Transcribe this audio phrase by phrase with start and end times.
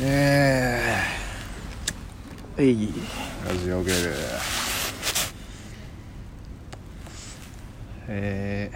[0.00, 0.80] え
[2.56, 2.88] えい。
[2.88, 4.14] ー、ラジオゲル
[8.08, 8.70] え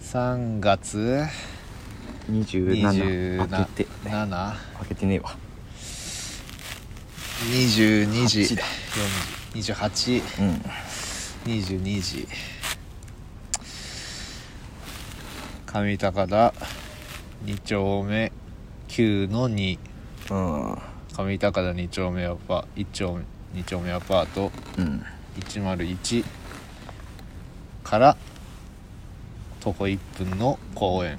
[0.00, 1.24] ー、3月。
[2.30, 5.36] 27開けて7開けてねえわ。
[7.50, 8.40] 22時。
[8.42, 8.62] 8だ。
[9.54, 10.62] 28うん。
[11.52, 12.28] 22時。
[15.66, 16.54] 上高田。
[17.44, 18.32] 2丁目
[18.94, 19.76] 9の2
[20.30, 20.78] うん。
[21.16, 23.24] 上高田2丁目アパ1丁目
[23.60, 24.52] 2丁目アパート。
[24.78, 25.04] うん。
[25.40, 26.24] 101
[27.82, 28.16] から
[29.58, 31.18] 徒歩1分の公園。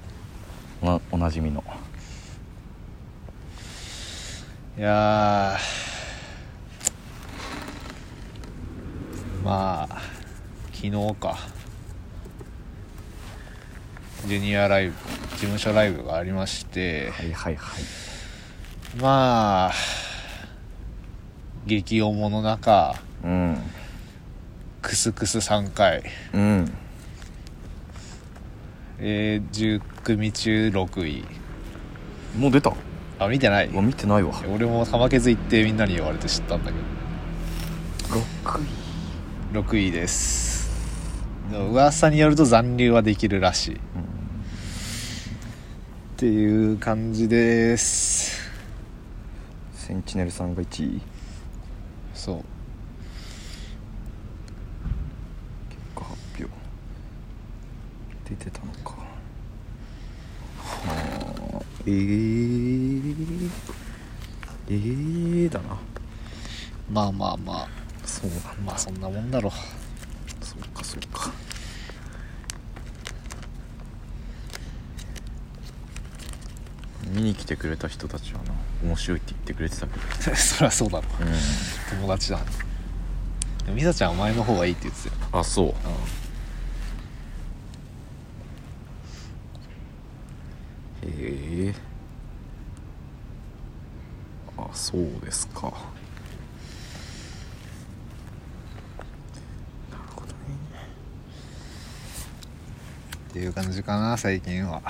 [0.82, 1.62] おおなじみの。
[4.78, 9.44] いやー。
[9.44, 9.98] まあ
[10.72, 11.38] 昨日か。
[14.28, 14.94] ジュニアライブ
[15.36, 17.84] 事務所ライブがありましてはいはいはい。
[19.00, 19.74] まあ
[21.66, 23.58] 激重の中うん。
[24.82, 26.04] クスクス3回。
[26.34, 26.72] うん。
[29.00, 31.26] えー、10組中6位。
[32.38, 32.74] もう出た？
[33.20, 33.70] あ見てない？
[33.70, 34.34] 見てないわ。
[34.54, 36.78] 俺も玉削行ってみんなに言われて知ったんだけ
[38.48, 38.66] 6位。
[39.54, 40.72] ど6位です。
[41.52, 43.78] 噂によると残留はできるらしい
[46.16, 48.50] っていう感じです。
[49.74, 51.02] センチネルさんが1位。
[52.14, 52.38] そう。
[55.68, 56.50] 結果発表。
[58.30, 58.92] 出てたのか。
[60.62, 63.52] はあえー、
[64.70, 65.78] えー、だな。
[66.90, 67.68] まあまあまあ。
[68.06, 68.38] そうな。
[68.38, 69.52] んだまあそんなもんだろ
[70.42, 71.34] そうかそうか
[77.08, 78.54] 見に来てくれた人たちはな
[78.84, 80.36] 面白いって言ってくれてたけど。
[80.36, 81.08] そりゃそうだろ。
[81.22, 81.98] うん。
[82.00, 82.40] 友達だ。
[83.74, 85.22] 美沙ちゃんは前の方がいいって言ってたよ。
[85.40, 85.68] あそう。
[91.08, 91.76] へえ
[94.58, 95.62] あそうですか。
[99.92, 100.34] なるほどね。
[103.30, 104.82] っていう感じかな最近は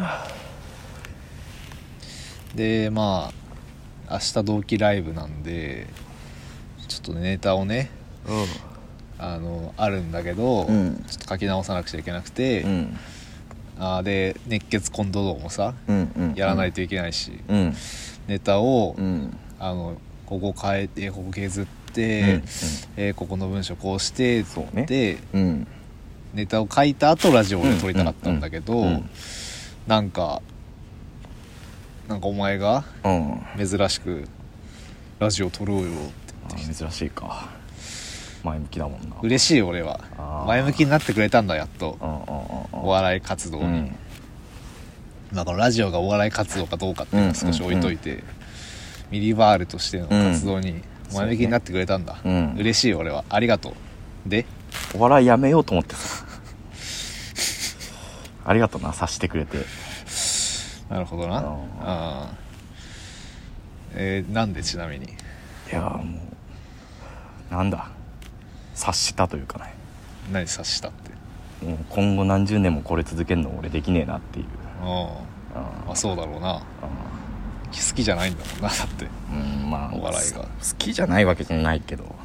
[2.54, 3.32] でま
[4.08, 5.86] あ明日同期ライブなんで
[6.88, 7.90] ちょっとネタをね
[9.18, 11.04] あのあるんだけど、うん。
[11.06, 12.96] ちょっと書き直さなくちゃいけなくて、うん。
[13.78, 17.74] あーで熱血コント道もさうんうんやらないといけないし、うん。
[18.26, 19.36] ネタを、うん。
[19.58, 19.96] あの
[20.26, 22.42] ここ変えてここ削っうんて、
[22.96, 25.18] えーここの文章こうしてそうね。
[26.32, 29.10] ネタを書いた後ラジオで撮りたかったんだけど、うんうん
[29.86, 30.42] なんか
[32.08, 33.40] なんかお前がうん。
[33.56, 34.26] 珍しく
[35.18, 37.48] ラジオ撮ろうよってあ珍しいか。
[38.42, 39.16] 前向きだもんな。
[39.22, 40.00] 嬉しい俺は。
[40.46, 41.98] 前向きになってくれたんだやっと。
[42.72, 43.96] お笑い活動に、うん。
[45.32, 48.24] まあこのラジオがお笑い活動かどうかっていうのは少し置いといて、
[49.10, 52.56] ミリバールとしての活動に前向きになってくれたんだ、うん。
[52.58, 53.24] 嬉しい俺は。
[53.28, 53.74] ありがとう。
[54.28, 54.46] で
[54.94, 56.24] お笑いやめようと思ってさ
[58.50, 59.58] ありがとうな察してくれて。
[60.88, 61.56] なるほどな。
[61.82, 62.32] あ
[63.94, 65.04] えーなんでちなみに？
[65.04, 65.08] い
[65.70, 66.20] やーも
[67.52, 67.90] うなんだ？
[68.74, 69.72] 察したというかね。
[70.32, 70.92] 何察したっ
[71.60, 71.64] て？
[71.64, 74.46] もう今後何十年もこれ続けるの俺できねえなっていう。
[74.82, 74.88] うん。
[74.88, 75.20] あ
[75.86, 76.56] まあそうだろうな。
[76.56, 76.62] あ
[77.72, 79.06] 好きじゃないんだもんなだって。
[79.30, 79.34] う
[79.66, 80.40] んまあお笑いが。
[80.40, 82.16] 好きじゃないわけじゃないけど。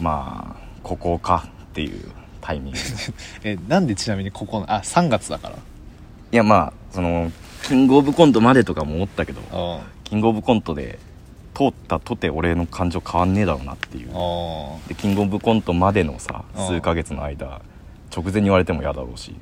[0.00, 2.12] まあここかっていう
[2.42, 2.78] タイミング。
[3.44, 5.54] えなんでちなみにここあ3月だから。
[5.54, 7.32] いやまあその
[7.66, 10.98] キングオブコントまでとかも思ったけどうんキングオブコントで
[11.54, 14.10] 通ったとて俺の感情変わんねえだろうなっていう。
[14.12, 17.62] あでキングオブコントまでのさうん数ヶ月の間
[18.14, 19.34] 直前に言われても嫌だろうし。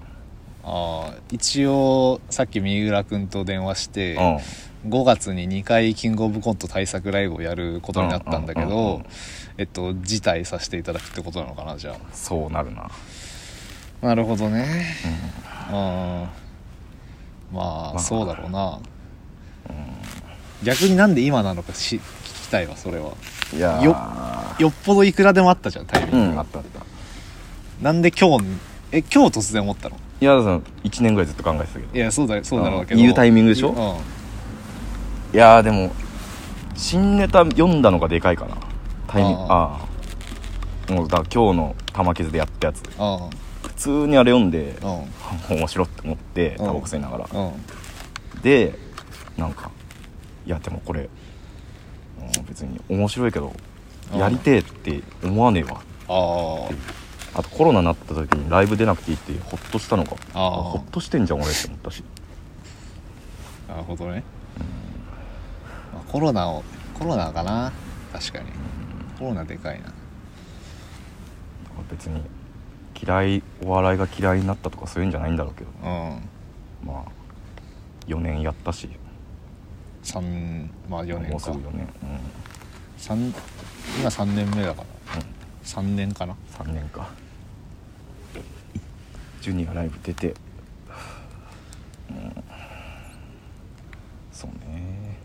[0.62, 4.38] あー一応さっき三浦君と電話して、うん。
[4.88, 9.06] 5月に2回キングオブコント対策ライブをやることになったんだけうんうんうんうんど
[9.60, 12.90] えっと辞退させていただくってことなのかなじゃそうなるな。
[14.02, 14.86] あなるほどね。
[15.68, 15.74] うん。
[15.76, 16.28] ま
[17.52, 17.98] あ、まあ。
[17.98, 18.78] そうだろうな、
[20.62, 23.12] 逆になんで今なのかし聞きたいわそれは。
[23.54, 26.80] いやよっぽどいくらでもあったじゃんタイミングが、うんあったあった。
[27.82, 28.44] なんで今日
[28.92, 29.96] え今日突然思ったの？
[30.22, 31.94] いやその1年ぐらいずっと考えてたけど。
[31.94, 32.98] いやそうだそうだろうけど。
[32.98, 33.04] うん。
[33.04, 33.72] 言うタイミングでしょ？
[33.72, 33.76] うん。
[35.36, 35.92] いやーでも
[36.76, 38.56] 新ネタ読んだのがでかいかな
[39.10, 39.42] タイミング。
[39.42, 39.86] ああ
[40.88, 42.82] あもうだから今日の玉傷でやったやつ。
[42.98, 43.28] あ
[43.62, 44.76] 2通にあれ読んで
[45.50, 47.28] うん面白って思ってうんタバコ吸いながら。
[47.32, 47.52] うん
[48.42, 48.78] で
[49.36, 49.70] なんか
[50.46, 51.08] いやでもこれ
[52.36, 53.52] うん別に面白いけど
[54.12, 55.80] うんやりてえって思わねえわ。
[56.08, 56.68] あ
[57.38, 60.50] あとコロナになった時にライブ出なくていいってホッとしたのかあー。
[60.62, 62.02] ホッとしてんじゃん俺って思ったし。
[63.68, 64.24] あなるほどね、
[65.92, 66.64] まあ、コロナを
[66.98, 67.72] コロナかな。
[68.12, 68.46] 確かに
[69.20, 69.93] コロナでかいな。
[71.90, 72.22] 別に
[72.99, 75.70] 嫌いお笑いが嫌いになったとかそういうんじゃないんだろうけど。
[75.82, 75.87] うん。
[76.82, 77.05] まあ
[78.06, 78.88] 4年やったし。
[80.02, 81.37] 三まあ4も年か。
[81.37, 81.88] うすぐ4年、
[82.96, 83.19] 三
[84.00, 85.17] 今3年目だから。
[85.17, 85.22] うん。
[85.64, 86.34] 3年かな。
[86.56, 87.11] 3年か。
[89.43, 90.34] ジュニアライブ出て。
[92.08, 92.44] うん。
[94.32, 95.19] そうね。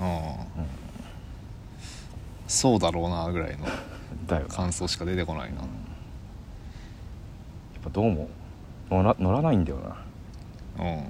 [0.00, 0.06] うん、
[2.54, 3.66] そうだろうなぐらいの
[4.26, 4.48] だよな。
[4.48, 5.60] や感想しか出てこないな。
[5.60, 5.64] っ
[7.84, 8.28] ぱどうも
[8.90, 9.78] 乗ら乗らないんだよ
[10.78, 10.84] な。
[10.84, 11.04] うん。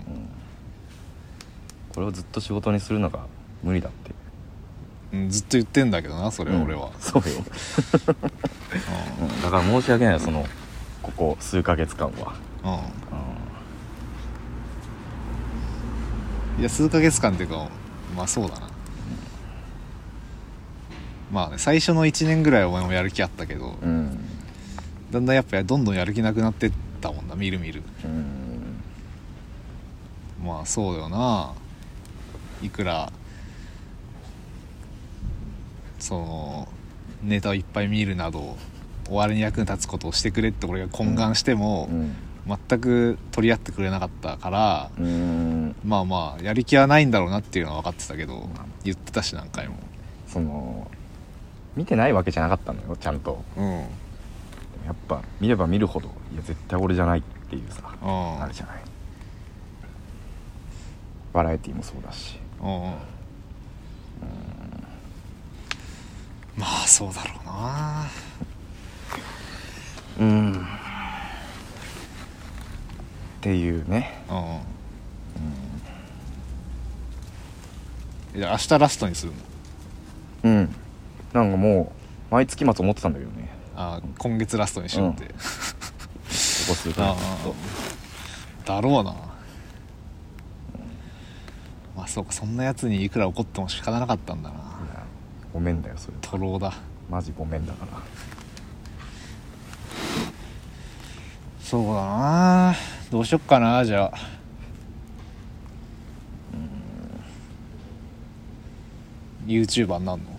[1.94, 3.26] これをずっと仕事にするのが
[3.62, 4.10] 無理だって。
[5.12, 6.86] うんずっと言ってんだけどなそれは俺は。
[6.86, 7.38] うん、そうよ、
[9.20, 9.42] うん。
[9.42, 10.44] だから申し訳ないよその
[11.02, 12.70] ここ数ヶ月間は、うん。
[12.72, 12.78] うん。
[16.58, 17.68] ういや数ヶ月間っていうか
[18.16, 18.63] まあそうだな
[21.32, 24.18] まあね最初の1年ぐらいはお前もやる気あったけどんうん。
[25.10, 27.82] だんだんやっぱどんどんやる気なくなってったもんなみるみる。
[28.04, 28.82] うん。
[30.44, 31.52] まあそうだよな。
[32.62, 33.12] いくら
[35.98, 36.68] その
[37.22, 38.56] ネタをいっぱい見るなど
[39.06, 42.14] 終わりに役に立つことをしてくれって俺が懇願しても、うん。
[42.46, 45.74] 全く取り合ってくれなかったから、うん。
[45.84, 48.48] まあまあやる気はないんだろうなっていうのは分かってたけど
[48.82, 49.76] 言ってたし何回も。
[50.26, 50.90] その
[51.76, 53.42] 見てないわけじゃなかったのよちゃんと。
[53.56, 53.70] うん。
[54.86, 58.42] やっぱ見れば見るほどいや絶対俺じゃないっていうさうん。
[58.42, 58.76] あるじゃない。
[61.32, 62.38] バラエティーもそうだし。
[62.62, 62.94] うん
[66.56, 68.06] まあそうだろうな。
[70.20, 70.52] うん。
[70.52, 70.56] っ
[73.40, 74.22] ていうね。
[74.30, 74.60] うん
[78.38, 79.38] じゃあ明日ラストにするの
[80.44, 80.74] うん
[81.34, 81.92] なんかも
[82.30, 83.50] う毎月末思ってたんだけどね。
[83.76, 85.36] あ今月ラストにしようって、 ここ
[86.74, 87.16] 数ヶ
[88.64, 89.14] だろうな。
[91.96, 94.56] まあそうかそんなやつにいくら怒っても仕方なかったんだな。
[95.52, 96.72] ごめんだよそれとろうだ。
[97.10, 97.98] マジごめんだから。
[101.60, 102.74] そうだな。
[103.10, 104.12] どうしよっかなじゃあ。
[109.46, 109.52] うん。
[109.52, 110.28] YouTuber になんの？
[110.28, 110.33] うん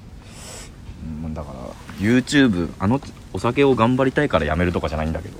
[1.35, 1.59] だから。
[1.99, 2.99] YouTube あの
[3.33, 5.37] お酒を頑張りたいからやめるとかじゃないんだけど。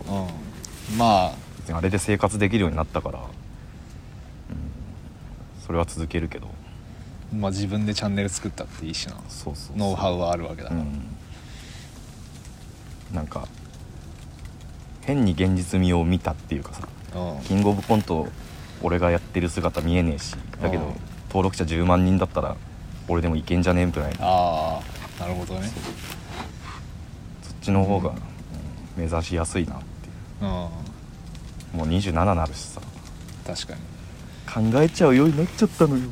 [0.92, 0.98] うん。
[0.98, 1.46] まあ。
[1.58, 3.26] 別にあれで生活できるようになったから、うん、
[5.66, 6.48] それは続けるけど。
[7.34, 9.16] まあ自分でチャンネル作ったっていいしな。
[9.28, 11.02] そうそうノウハウはあるわけだから、うん。
[13.16, 13.48] なんか
[15.02, 16.88] 変に現実味を見たっていうかさ。
[17.16, 17.44] うん。
[17.44, 18.28] キングオブコント
[18.84, 20.36] 俺がやってる姿見えねえし。
[20.62, 20.94] だけどうん。
[21.30, 22.56] 登録者10万人だったら
[23.08, 24.10] 俺でもいけんじゃねえみたいな。
[24.22, 24.82] ああ
[25.20, 25.72] なるほどね。
[27.42, 28.36] そっちの方が、うん
[28.98, 29.86] 目指しやすいなって
[30.42, 30.46] う。
[30.46, 30.52] んい
[31.74, 32.82] うもう27なるしさ。
[33.46, 33.76] 確か
[34.64, 34.72] に。
[34.72, 36.04] 考えちゃうようになっちゃったのよ。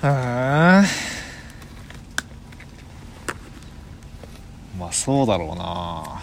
[0.00, 0.84] はあ。
[4.78, 6.22] まあそうだろうな。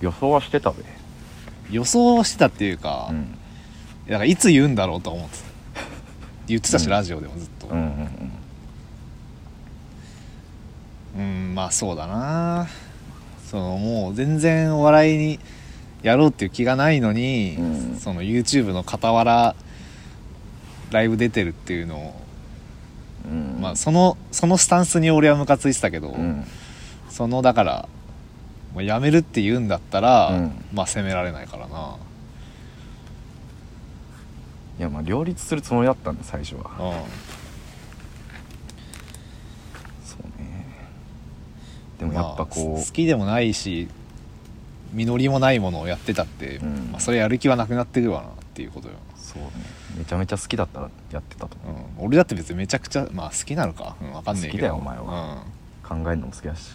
[0.00, 0.84] 予想はしてたべ。
[1.70, 3.32] 予想してたっていうか、うん。
[4.06, 5.45] だからいつ言うんだろうと思ってた
[6.46, 6.90] 言ってたし、うん。
[6.90, 7.66] ラジオでもずっと。
[7.68, 8.32] うんうん
[11.18, 11.54] うん。
[11.54, 12.68] まあそうだな。
[13.50, 15.40] そのもう全然お笑いに
[16.02, 17.96] やろうっていう気がないのに、うん。
[17.98, 19.54] その YouTube の傍ら
[20.90, 22.14] ライブ出てるっていうのを、
[23.30, 23.60] うんうん。
[23.60, 26.44] まあそのそのスタンスに俺はムカついてたけど、うん。
[27.08, 27.88] そのだから
[28.74, 30.52] もうやめるって言うんだったら、うん。
[30.74, 31.96] まあ責められないからな
[34.78, 36.70] いやまあ両立するつもりだったんだ最初は。
[36.78, 37.08] うん
[40.04, 40.66] そうね。
[41.98, 43.88] でもやっぱこまあ好きでもないし
[44.92, 46.88] 実りもないものをやってたって、うん。
[46.92, 49.50] まあ、それやる気はなくなってくるわなっていうことよ、うそうね。
[49.98, 52.00] めちゃめちゃ好きだったらやってたと思う。
[52.00, 54.52] うん、俺だって別にめちゃくちゃまあ好きなのか、うん、分かんないけど。
[54.52, 55.44] 好きだよお前は。
[55.86, 56.70] 考えるのも好きだし。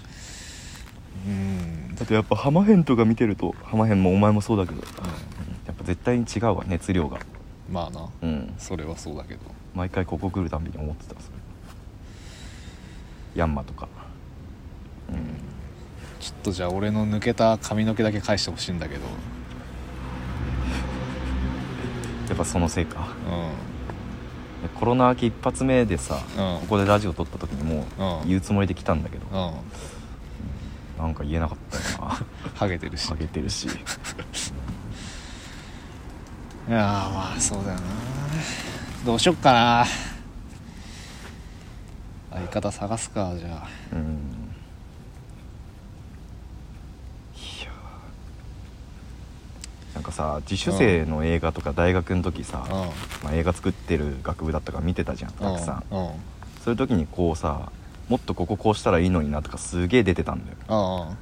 [1.26, 4.82] うん、うんだってやっぱハマヘンとか見てるとハマヘンもお前もそうだけど、
[5.68, 7.20] やっぱ絶対に違うわ熱量が
[7.72, 8.10] まあな。
[8.22, 8.54] うん。
[8.58, 9.42] それはそうだけど。
[9.74, 11.38] 毎回ここ来るたんびに思ってたそれ。
[13.36, 13.88] ヤンマとか。
[16.20, 19.02] ちょっとじゃあ俺の抜けた髪の毛だけ返してほしいんだけど。
[22.30, 23.08] やっぱそのせいか。
[23.28, 26.62] うでコロナ明け一発目でさ、うん。
[26.62, 28.22] ここでラジオ撮った時にもうん。
[28.22, 29.54] う言うつもりで来たんだけど、んうん。
[31.00, 32.20] なんか言えなかったよな。
[32.54, 33.08] ハゲてるし。
[33.08, 33.68] ハゲてるし
[36.68, 36.82] いやー
[37.14, 37.82] まあそうだよな。
[39.06, 39.86] どうしよっかな。
[42.32, 44.00] 相方探すかじゃうん。
[47.36, 47.72] いや
[49.94, 52.90] なんかさ自主生の映画とか大学の時さ、あうん。
[53.24, 55.84] まあ、映画作ってる学部だったから見てたじゃんたくさん。
[55.92, 56.08] うん。
[56.08, 56.14] うん
[56.64, 57.72] そういう時にこうさ
[58.08, 61.18] もっとこここうしたらいいのになとかすげえ出てたんだよ、うんうんうん、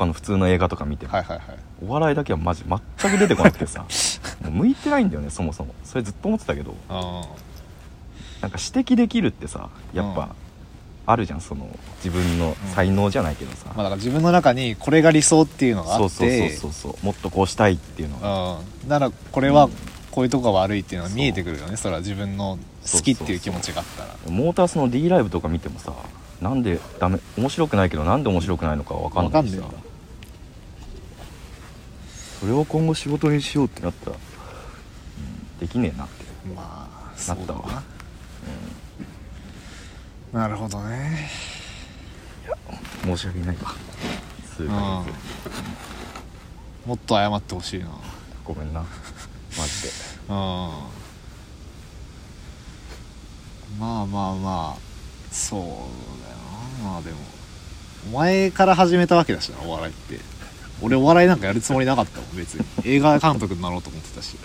[0.00, 1.46] 他の普通の映画とか見ても、はいはいはい。
[1.86, 3.84] お笑いだけはマジ全く出てこなくてさ
[4.40, 5.74] もう向いてないんだよねそもそも。
[5.84, 6.96] それずっと思ってたけどうん
[8.40, 10.28] なんか指摘できるってさやっぱ、うん。
[11.06, 11.68] あるじゃんその
[12.04, 18.88] 自分の才能じゃないけどさ、まあだから自分の中にこれが理想っていうのがあそうってそうそうそうそうもっとこうしたいっていうのがうん。
[18.88, 19.68] ならこれは
[20.10, 22.58] こういうとこが悪いっていうのが見えてくるよねそれは自分の
[22.90, 24.14] 好きっていう気持ちがあったら。
[24.28, 25.92] モータースの D ライブとか見てもさ
[26.40, 29.62] なんでダメ面白くないけどなんで面白くないのかわかんないしさ
[32.40, 36.24] それを今後仕事にしようってなったら、うん、できねえなって。
[36.56, 37.58] まあなったわ。
[37.58, 37.66] そう
[40.32, 40.48] だな。
[40.48, 41.28] なるほどね。
[43.04, 43.74] 申し訳ないわ。
[44.56, 45.04] 数ヶうん。
[45.04, 45.14] 月
[46.86, 47.88] もっと謝ってほしいな。
[48.44, 48.80] ごめんな。
[48.80, 48.86] マ
[49.66, 49.88] ジで。
[50.28, 50.34] うん。
[53.78, 54.76] まあまあまあ
[55.30, 55.76] そうだよ
[56.82, 56.90] な。
[56.90, 57.18] まあでも
[58.06, 60.18] お前から始めたわけだしなお笑いって
[60.82, 62.64] 俺お笑いなんかやるつもりなかったもん別に。
[62.84, 64.36] 映画監督になろうと思ってたし。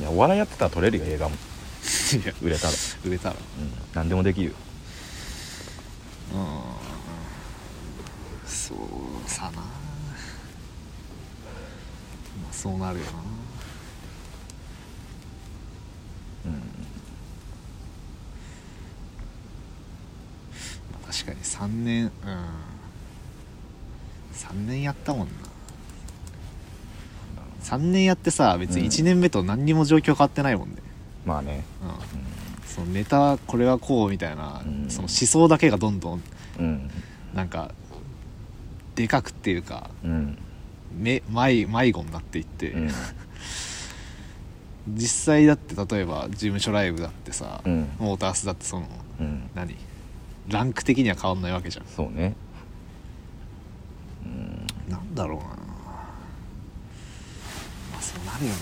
[0.00, 1.36] いやお笑いやってたら撮れるよ映画も。
[1.36, 2.72] いや売れたら。
[3.04, 3.34] 売れたら。
[3.34, 4.52] うん何でもできるよ。
[6.34, 6.48] うん。
[8.48, 8.78] そう
[9.30, 9.50] さな。
[9.50, 9.62] ま
[12.50, 13.10] あそうなるよな。
[16.46, 16.52] うん。
[20.92, 22.73] まあ確かに3年うん
[24.34, 25.32] 3年やったもんな。
[27.62, 30.76] 3年やってさ別に1年目と何にも状況変わってないもんね、
[31.24, 31.64] まあね。
[31.82, 34.90] うん、そのネタこれはこうみたいな、うん。
[34.90, 36.22] その思想だけがどんどん
[36.58, 36.90] うん。
[37.32, 37.72] なんか
[38.94, 40.38] でかくっていうかうん。
[40.96, 42.90] め迷迷子になっていって、うん。
[44.88, 47.88] 実際だって例えば事務所ライブだってさ、うん。
[47.98, 48.86] モータースだってその
[49.20, 49.48] うん。
[49.54, 49.74] 何？
[50.48, 51.86] ランク的には変わんないわけじゃん。
[51.86, 52.36] そうね。
[52.48, 52.53] うん
[55.14, 55.44] なんだろうな。
[55.44, 55.56] ま
[57.98, 58.52] あそうなるよ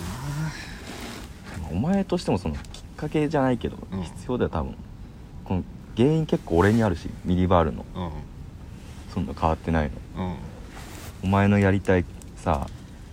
[1.70, 2.60] お前としてもそのきっ
[2.96, 4.02] かけじゃないけど、うん。
[4.02, 4.76] 必要だよ多分。
[5.44, 5.64] この
[5.96, 7.84] 原因結構俺にあるしミリバールの。
[7.94, 8.10] な
[9.14, 10.24] そんな変わってないの。
[10.24, 10.30] うん。
[10.30, 10.36] うん
[11.24, 12.04] お前のやりたい
[12.34, 12.66] さ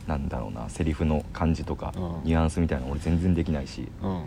[0.07, 2.21] なんだろうなセリフの感じとか、うん。
[2.23, 4.15] ニュアンスみたいなの俺全然できないし、うん。
[4.15, 4.25] うん、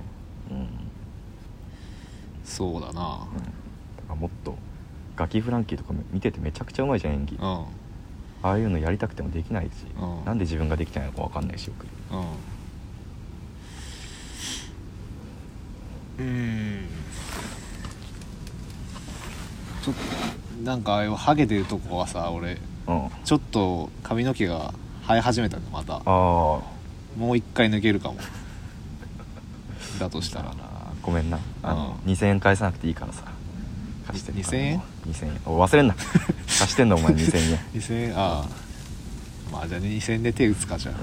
[2.45, 2.93] そうだな。
[2.93, 3.27] だか
[4.11, 4.57] らもっと
[5.17, 7.65] ガキフランキーとか見ててめちゃくちゃうまいじゃん演技、うん
[8.43, 9.71] ああいうのやりたくてもできないし、
[10.01, 10.25] うん。
[10.25, 11.87] なんで自分ができないのか分かんないしよく。
[16.19, 16.27] うん。
[16.27, 16.89] うん。
[19.83, 22.59] ちょっとなんかああいうハゲてるとこはさ俺
[22.89, 23.07] うん。
[23.07, 24.75] あちょっと髪の毛が
[25.07, 25.97] 生え始めたのまた。
[25.97, 28.17] あもう一回抜けるかも。
[30.01, 30.53] だとしたら。
[31.03, 31.39] ごめんな。
[31.63, 32.13] あの、うん。
[32.13, 33.25] 2000円返さなくていいからさ
[34.13, 35.41] 貸して2000円2000円。
[35.47, 35.97] お忘れんな。
[36.47, 37.59] 貸してんだお前2000円。
[37.75, 38.17] 2000円？
[38.17, 38.49] ああ。
[39.51, 41.01] まあじゃあ2000円で手打つかじゃあ、うん。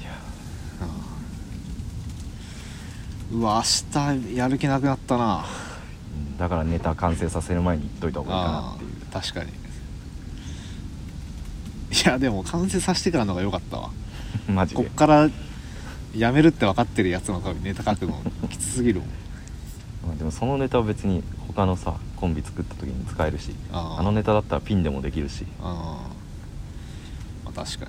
[0.00, 0.10] いや。
[3.32, 3.62] うわ明
[4.22, 5.44] 日やる気なくなったな。
[6.30, 6.38] うん。
[6.38, 8.90] だからネタ完成させる前に言っといた方がいいかなっていう。
[9.12, 9.50] 確かに。
[9.50, 9.52] い
[12.04, 13.90] やでも完成させてからの方が良かったわ。
[14.48, 14.82] マジで。
[14.82, 15.28] こっから
[16.16, 19.08] やめるって分かってるやつのためにネタ書くのきつすぎるもん
[20.06, 24.00] まあでもそのネタは別に他のさコンビ作った時に使えるしあー。
[24.00, 25.44] あのネタだったらピンでもできるし。
[25.60, 27.44] あー。
[27.44, 27.86] まあ確か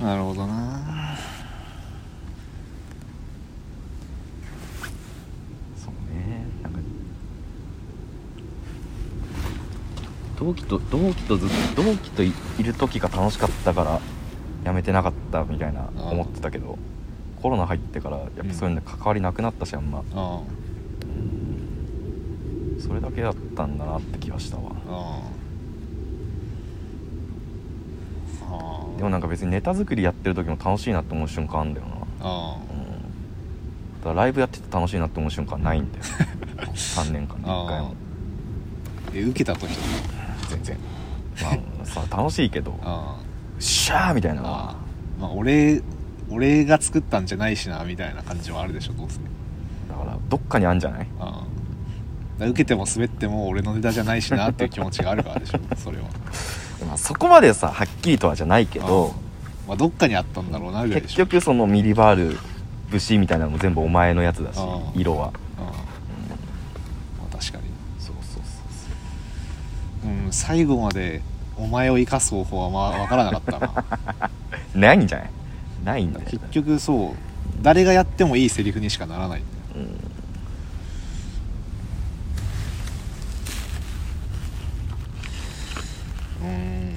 [0.00, 0.04] に。
[0.04, 1.16] なるほどな。
[5.76, 6.78] そうねなんか。
[10.38, 14.00] 同期と同期とずっと同期といいる時が楽しかったから
[14.64, 16.76] やめてなかったみたいな思ってたけど
[17.44, 20.02] コロナ入ってからやっぱそういうの関わりなくなったしあんま。
[20.14, 20.40] あ
[22.80, 24.72] それだけだったんだなって気がしたわ。
[28.96, 32.56] でもなんか別にネタ作りやってる時も楽しいなって思う瞬間あるんだよな、あ
[33.96, 36.04] うん、からライブやってて楽しいなって思う瞬間ないんだよ。
[36.72, 37.94] 3年間で1回あも
[39.12, 39.68] え受けた時
[40.48, 40.78] 全然。
[41.42, 42.74] まあさ楽しいけど。
[42.82, 43.18] あ
[43.58, 44.76] シャーみたいなあ。
[45.20, 45.82] まあ俺
[46.30, 49.18] 俺が作ったんじゃないしなみたいな感じはあるでしょどうせ。
[49.88, 51.06] だからどっかにあんじゃない？
[51.20, 51.44] ああだか
[52.40, 56.04] ら受けても滑っても俺のネタじゃないしなっていう気持ちがあるからでしょ それは。
[56.86, 59.14] まあそこまでさはっきりとはじゃないけど
[59.68, 61.26] まあどっかにあったんだろうなぐらいで結しょ。
[61.26, 62.38] 局そのミリバール
[62.90, 65.32] 節みたいなのも全部お前のやつだしああ色は。
[67.30, 67.64] 確かに。
[67.98, 68.42] そうそう
[70.02, 70.28] そうう。
[70.28, 71.20] ん最後まで
[71.56, 73.84] お前を生かす方法はまあ分からなかったな。
[74.74, 75.30] ないんじゃない？
[75.84, 79.42] ないんだよ結局そう誰がやってもいいセリフにしかならない。
[79.74, 79.82] うん。
[79.82, 86.94] うーん。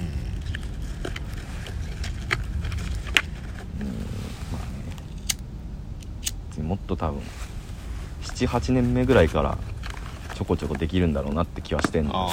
[4.52, 4.60] ま
[6.58, 6.64] あね。
[6.64, 7.22] もっと多分
[8.24, 9.58] 78年目ぐらいから
[10.36, 12.30] ちょこちょこできるんだろうなって気はしてんのあ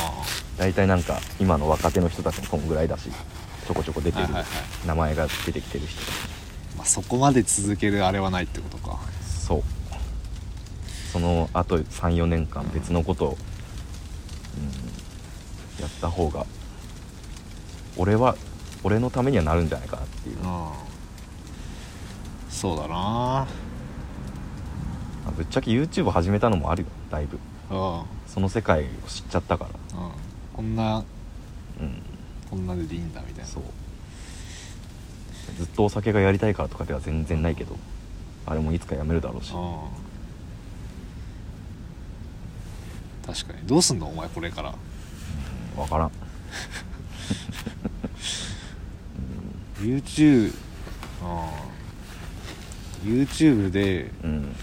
[0.58, 3.10] 大体なんか今の若手の人たちもこんぐらいだし
[3.66, 4.86] ちょこちょこ出てる、はいはいはい。
[4.86, 6.00] 名前が出てきてる人。
[6.00, 6.33] たち
[6.84, 8.98] あ、まあ、そこまで続けるあれはないってことか。
[9.22, 9.62] そう。
[11.12, 13.28] そのあと34年間別のことを、
[15.78, 16.44] うん、やった方が
[17.96, 18.36] 俺は
[18.82, 20.68] 俺のためにはなるんじゃないかなっていう、うん
[22.50, 22.88] そうだな。
[22.88, 23.46] ま
[25.26, 27.38] あぶっちゃけ YouTube 始めたのもあるよだいぶ。
[27.70, 29.70] うんうんその世界を知っちゃったから。
[30.52, 31.04] こんな
[31.80, 32.02] うん。
[32.50, 33.44] こんなででいいんだみたいな。
[33.44, 33.62] そう
[35.56, 37.76] ずっとお酒がやりたいからとかでは全然ないけど
[38.46, 39.52] あれもいつかやめるだろうし。
[39.52, 40.04] うん
[43.26, 43.66] 確かに。
[43.66, 44.74] どうすんのお前これから。
[45.76, 46.10] 分からん。
[49.80, 50.54] YouTube
[53.04, 54.54] うん YouTube でうん。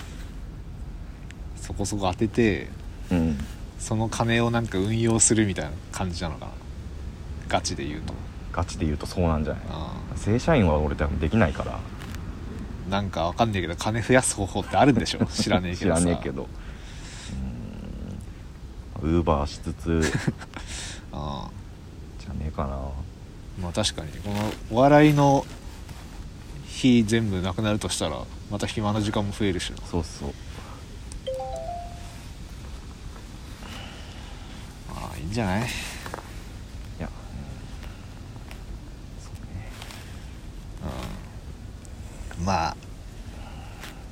[1.55, 2.69] そこそこ当てて
[3.09, 3.37] うん。
[3.79, 6.51] その金をなんか運用するみたいな感じなのかな。
[7.47, 8.13] ガチで言うと
[8.51, 9.63] ガチで言うとそうなんじゃない？
[9.69, 11.79] あ正社員は俺多分できないから。
[12.89, 15.25] なんかわかんないけど金増やす方法ってあるんでしょ？
[15.31, 15.99] 知らねえけ知どさ。
[16.01, 16.47] らねえけど。
[19.01, 20.01] ウーバーしつつ。
[21.13, 21.49] あ
[22.19, 22.69] じゃねえかな。
[23.61, 24.11] まあ確かに。
[24.23, 25.45] このお笑いの
[26.67, 28.17] 日全部なくなるとしたら
[28.49, 29.77] また暇な時間も増えるしな。
[29.89, 30.33] そうそう。
[34.93, 35.63] ああいいんじゃないい
[36.99, 37.09] や、
[42.43, 42.77] まあ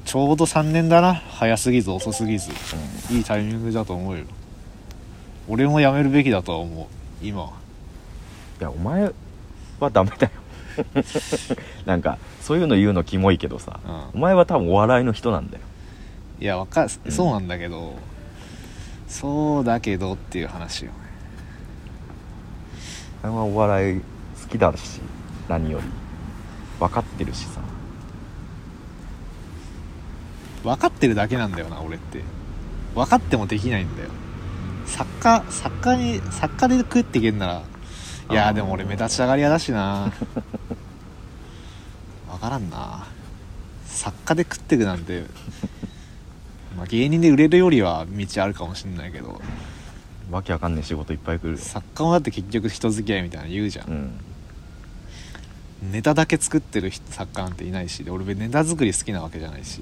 [0.06, 1.14] ちょうど3年だな。
[1.14, 2.50] 早すぎず遅すぎず。
[3.12, 4.26] うんいいタイミングだと思うよ。
[5.48, 7.26] 俺も辞めるべきだとは思う。
[7.26, 7.44] 今
[8.60, 9.12] いやお前
[9.80, 10.32] はダメだよ。
[11.86, 14.02] なんかそういうの言うのキモいけどさ、うん。
[14.16, 15.64] お前は多分お笑いの人なんだよ。
[16.40, 17.12] いやわかうん。
[17.12, 17.94] そうなんだけど、
[19.08, 20.92] そうだけどっていう話よ。
[20.92, 20.98] ね
[23.24, 24.02] お前はお笑い
[24.42, 25.02] 好きだし
[25.48, 25.86] 何より。
[26.80, 27.62] 分かってるしさ
[30.64, 32.22] 分かってるだけなんだよな俺って。
[32.96, 34.10] 分かってもできないんだよ。
[34.86, 37.64] 作家作家に作家で食っていけんなら
[38.32, 40.12] いやでも俺目立ち上がり屋だしな。
[42.30, 43.08] 分からんな。
[43.86, 45.24] 作家で食ってくなんて
[46.76, 49.42] まあ芸人で売れるよりは道あるかもしんないけど。
[50.32, 53.92] わけわかんねえ仕事いっぱい来るよ作家もだって結局人付き合いみたいなの言うじゃん、う
[55.88, 55.92] ん。
[55.92, 59.82] ネタだけ作ってる人作家なんていないしで俺ネタ作り好きなわけじゃないし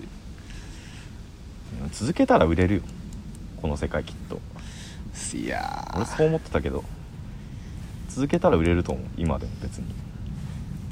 [1.91, 2.81] 続けたら売れるよ。
[3.61, 4.39] この世界きっと。
[5.35, 5.97] いやー。
[5.97, 6.83] 俺そう思ってたけど。
[8.09, 9.05] 続けたら売れると思う。
[9.17, 9.85] 今でも別に。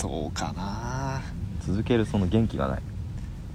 [0.01, 1.21] どうかな。
[1.65, 2.81] 続けるその元気がない。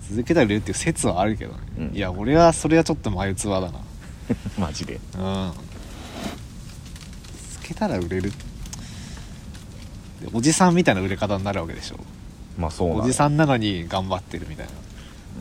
[0.09, 1.97] 続けたら売れるっていう説はあるけどね、うん。
[1.97, 3.81] いや俺はそれはちょっと眉唾だな。
[4.59, 5.01] マジで。
[5.17, 5.53] うん。
[7.53, 8.31] 続けたら売れる。
[8.31, 11.97] でおじさんみたいな売れ方になるわけでしょ。
[12.59, 14.90] まあそうおじさんなのに頑張ってるみたいな、うん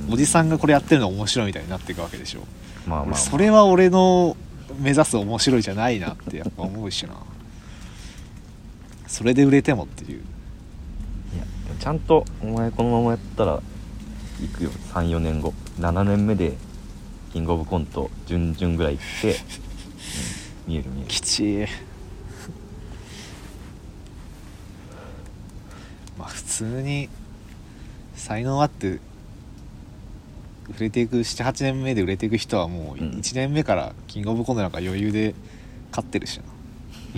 [0.09, 2.41] おじさんがこれやってるの面白いみたいになっていくわけでしょ、
[2.87, 4.37] まあまあ、まあ、俺それは俺の
[4.79, 7.15] 目指す面白いじゃないなってやっぱ思うしな。
[9.07, 10.19] それで売れてもっていう。
[10.19, 11.43] いや
[11.79, 13.61] ちゃんとお前このままやったら
[14.39, 14.69] 行くよ。
[14.93, 15.53] 34年後。
[15.79, 16.53] 7年目で
[17.33, 19.31] キングオブコント準々ぐらい行って、
[20.67, 21.07] うん見える見える。
[21.07, 21.65] きちい。
[26.17, 27.09] まあ普通に
[28.15, 28.99] 才能あって
[30.77, 33.11] 売れていく78年目で売れていく人はもううん。
[33.11, 35.35] 1年目からキングオブコントなんか余裕で
[35.91, 36.43] 勝ってるしな。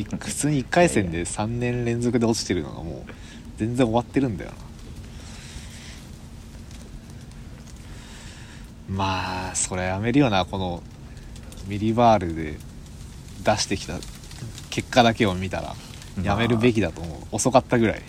[0.01, 3.11] い普通に1回戦で3年連続で落ちてるのがもう
[3.57, 4.57] 全然終わってるんだよな。
[8.89, 10.83] まあそれやめるよなこの
[11.67, 12.57] ミリバールで
[13.43, 13.95] 出してきた
[14.69, 15.75] 結果だけを見たら。
[16.23, 18.01] やめるべきだと思う、遅かったぐらい。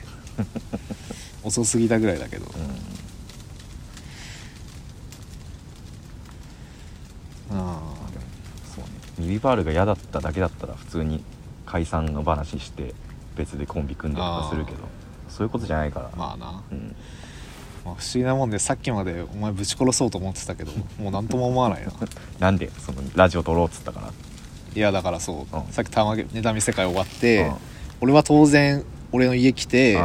[1.42, 2.46] 遅すぎたぐらいだけど。
[2.56, 2.68] うんうん
[8.74, 11.24] そうねミリバールが嫌だっただけだったら普通に
[11.66, 12.94] 解散の話して
[13.36, 14.78] 別でコンビ組んでとかするけど
[15.28, 16.94] そういうことじゃないから、まあな、うん、
[17.84, 21.92] まあ、不思議なもんでさっきまでお前ぶち殺そうと思ってたけど もう何とも思わないな。
[22.38, 24.10] なんでそのラジオ撮ろうっつったから。
[24.74, 25.72] いやだからそう、うん。
[25.72, 27.54] さっき玉ネタ見世界終わって、うん。
[28.02, 29.98] 俺は当然俺の家来て、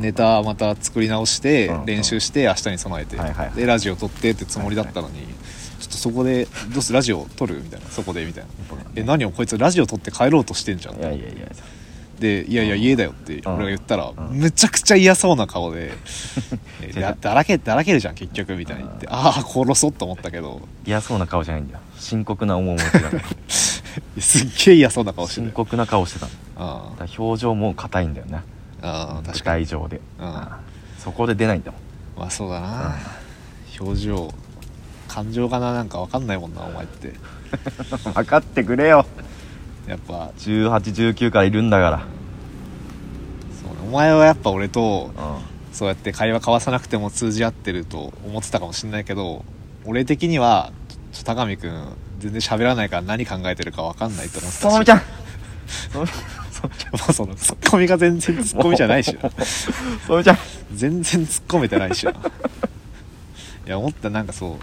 [0.00, 3.16] ネタまた作り直して、練習して明日に備えて、
[3.54, 6.96] でラジオ撮ってってつもりだったのに、ちょっとそこで「どうする？
[6.96, 7.86] ラジオ撮る?」みたいな。
[7.88, 8.50] そこでみたいな
[8.96, 11.48] 「え何をこいつラジオ撮って帰ろうとしてんじゃん」いやいやいや。
[12.18, 14.14] で「いやいや家だよ」ってうん俺が言ったら、ん。
[14.32, 15.92] むちゃくちゃ嫌そうな顔で
[16.82, 20.60] 「えだだらけだらけるじゃん結局」みたいに言って「ああ殺そう」と思ったけど。
[20.86, 21.80] 嫌そうな顔じゃないんだよ。
[21.98, 23.82] 深刻な面持ちだからす
[24.44, 26.28] っげえ嫌そうな顔してる深刻な顔してた
[27.18, 28.42] 表情も硬いんだよな。
[28.80, 29.66] あ確舞かに。
[29.66, 30.00] 台上で、
[30.98, 31.80] そこで出ないんだもん。
[32.20, 32.96] まあそうだな、
[33.78, 34.32] 表情
[35.08, 37.14] 感情かななんか分かんないもんなお前って。
[38.14, 39.06] 分かってくれよ。
[39.86, 40.30] やっぱ。
[40.38, 42.06] 1819からいるんだか
[43.62, 45.38] そう、ね、お前はやっぱ俺とら、うん、
[45.72, 49.44] そうやって会話交わさなくても通じ合ってると思ってたかもしれないけど
[49.84, 50.72] 俺的には
[51.12, 51.72] ちょ高見君
[52.18, 54.84] 全然喋らないから何考えてるか分かんないと思ってたし。
[54.84, 55.02] ちゃん。
[55.96, 59.16] もうそのツッコミが全然ツッコミじゃないし。
[59.22, 59.30] な
[60.06, 60.38] そのみちゃん、
[60.74, 62.04] 全然突っ込めてないし。
[62.04, 62.12] な
[63.68, 64.56] いや思ったなんかそう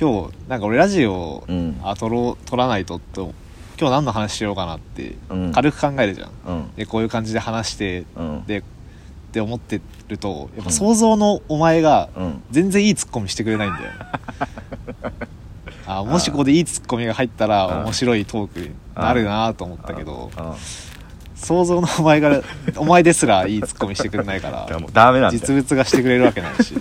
[0.00, 1.78] 今日なんか俺ラジオ、うん。
[1.84, 3.34] あ撮ろう撮らないとって今
[3.76, 5.52] 日何の話しようかなってうん。
[5.52, 6.70] 軽く考えるじゃん、うん。
[6.74, 8.44] でこういう感じで話してうん。
[8.46, 8.62] でっ
[9.30, 12.42] て思ってるとやっぱ想像のお前がうん。
[12.50, 13.90] 全然いいツッコミしてくれないんだよ
[15.86, 17.84] あもしここでいいツッコミが入ったらうん。
[17.84, 20.46] 面白いトークになるなと思ったけどうん。
[20.46, 20.54] うん。
[21.36, 22.42] 想像のお前が
[22.78, 26.74] お前ですらいいツッコミしてくれないから ダメなん実物がしてくれるわけないし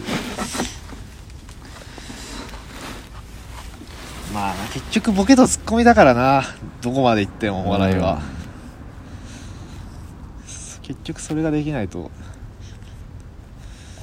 [4.33, 6.43] まあ結局ボケとツッコミだからな。
[6.81, 8.21] どこまで行ってもお笑いは、
[10.81, 12.09] 結局それができないと。
[12.09, 12.09] コ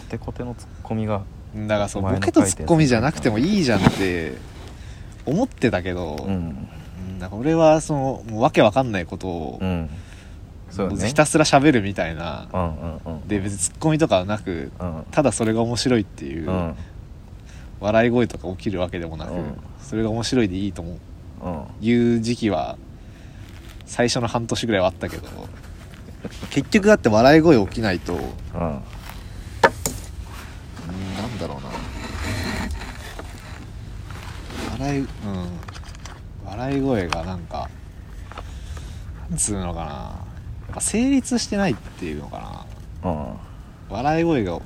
[0.09, 1.23] テコテのツッコミが
[1.57, 4.37] だからそうボケとツッコミじゃなくてもいいじゃんって
[5.27, 6.35] 思ってたけど、うん。
[6.35, 6.37] う
[7.13, 9.91] んだ俺はそのもうわけわかんないことを、うん。
[10.97, 11.09] ね。
[11.09, 13.29] ひたすら喋るみたいな、うんうんうん。
[13.29, 15.05] で別にツッコミとかはなくうん。
[15.11, 16.77] ただそれが面白いっていう、うん
[17.81, 19.57] 笑い声とか起きるわけでもなく、うん。
[19.81, 20.99] それが面白いでいいと思う。
[21.43, 21.65] うん。
[21.81, 22.77] いう時期は
[23.87, 25.27] 最初の半年ぐらいはあったけど
[26.51, 28.69] 結局だって笑い声起きないと、うん、うんな
[31.27, 31.71] んだろうな。
[34.73, 35.09] 笑いうん。
[36.47, 37.71] 笑い声がなんか
[39.31, 39.85] なんつうのかな。
[39.87, 42.67] やっぱ成立してないっていうのか
[43.03, 43.11] な。
[43.11, 43.33] うん。
[43.89, 44.61] 笑い声が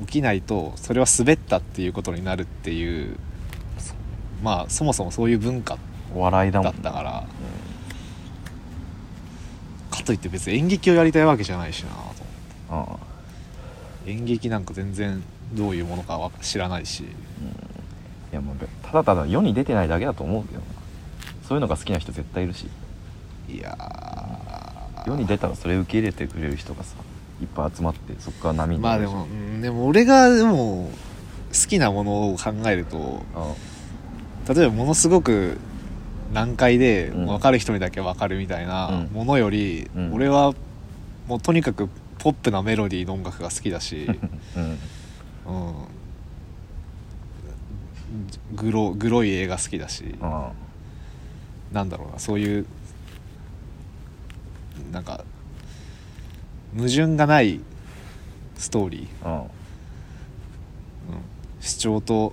[0.00, 3.16] 起きないとそれは滑ったっていうことになるっていう
[4.42, 5.78] まあそもそもそういう文化
[6.14, 7.24] お笑いだだったから
[9.90, 11.96] かといって別に演劇をやりたいわけじゃないしなと
[12.70, 12.96] 思っ
[14.04, 14.10] て。
[14.10, 14.18] うん。
[14.18, 17.04] 演劇なんか全然どういうものかは知らないし。
[17.04, 17.06] い
[18.32, 20.66] やもうただただ世に出てないだけだと思うけどな。
[21.48, 22.68] そういうのが好きな人絶対いるし。
[23.48, 25.10] いやー。
[25.10, 26.96] 世に出たらそれ受け入れてくれる人がさ
[27.40, 30.90] いっぱい集まってそこから波にまあでも、うんでも俺がでも
[31.52, 33.00] 好きなものを考えるとう
[34.52, 35.58] ん例えばものすごく
[36.32, 37.26] 難解でうん。
[37.26, 39.06] 分かる人にだけ分かるみたいなうん。
[39.12, 40.12] ものより、うん。
[40.14, 40.54] 俺は
[41.26, 44.06] もうとにかくポップなメロディーの音楽が好きだし、
[44.56, 44.62] うん。
[44.62, 45.74] うん、
[48.54, 50.44] グログロい映画好きだし、うん
[51.72, 52.66] なんだろうなそういう
[54.92, 55.24] なんか
[56.74, 57.60] 矛盾がない
[58.56, 59.40] ストーリー、うん。
[59.42, 59.48] うん、
[61.60, 62.32] 主張と、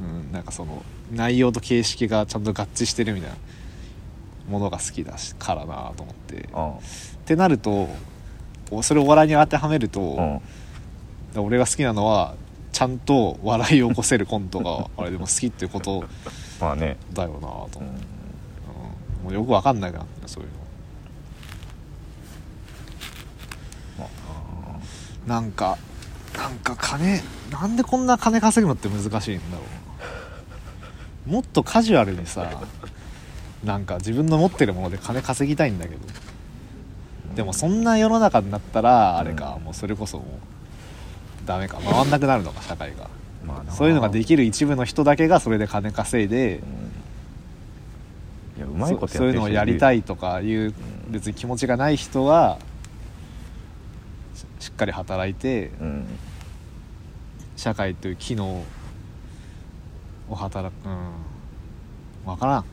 [0.00, 3.36] うん、なんかその内容と形式がちゃんと合致してるみたいな
[4.48, 7.24] ものが好きだしからなと思って、っうん。
[7.24, 7.88] てなると
[8.70, 11.40] おそれをお笑いに当てはめると、うん。
[11.44, 12.34] 俺が好きなのは
[12.72, 16.04] ちゃんと笑いを起こせるコントが あれでも好きっていうこと
[16.60, 16.96] まあね。
[17.12, 17.86] だよなと思って、うん。
[17.88, 17.92] うん。
[19.24, 20.50] もうよくわかんないなそういう
[23.98, 24.80] まの
[25.26, 25.78] なんか
[26.36, 29.62] なんか金なんでこんな金稼ぐのって難しいんだろ
[31.26, 31.30] う。
[31.30, 32.62] もっとカジュアルにさ
[33.64, 36.00] なんか自分の持ってるもので金稼ぎたいんだけど。
[37.34, 40.26] でもそんな世の中になったらあれか、もうそれこそもう
[41.46, 43.04] ダメか回んなくなるのか社会が。
[43.04, 43.08] あ
[43.46, 43.72] まあな。
[43.72, 46.64] そういうのができる一部の人だけがそれで金稼いでうん。
[48.56, 50.72] いやうまいことそそういうのをやりたいいとかいう
[51.08, 52.58] 別に気持ちがない人は
[54.66, 56.06] ししっかり働いてうん。
[57.56, 58.64] 社会という機能
[60.28, 61.12] を働くうん。
[62.26, 62.64] 分からん。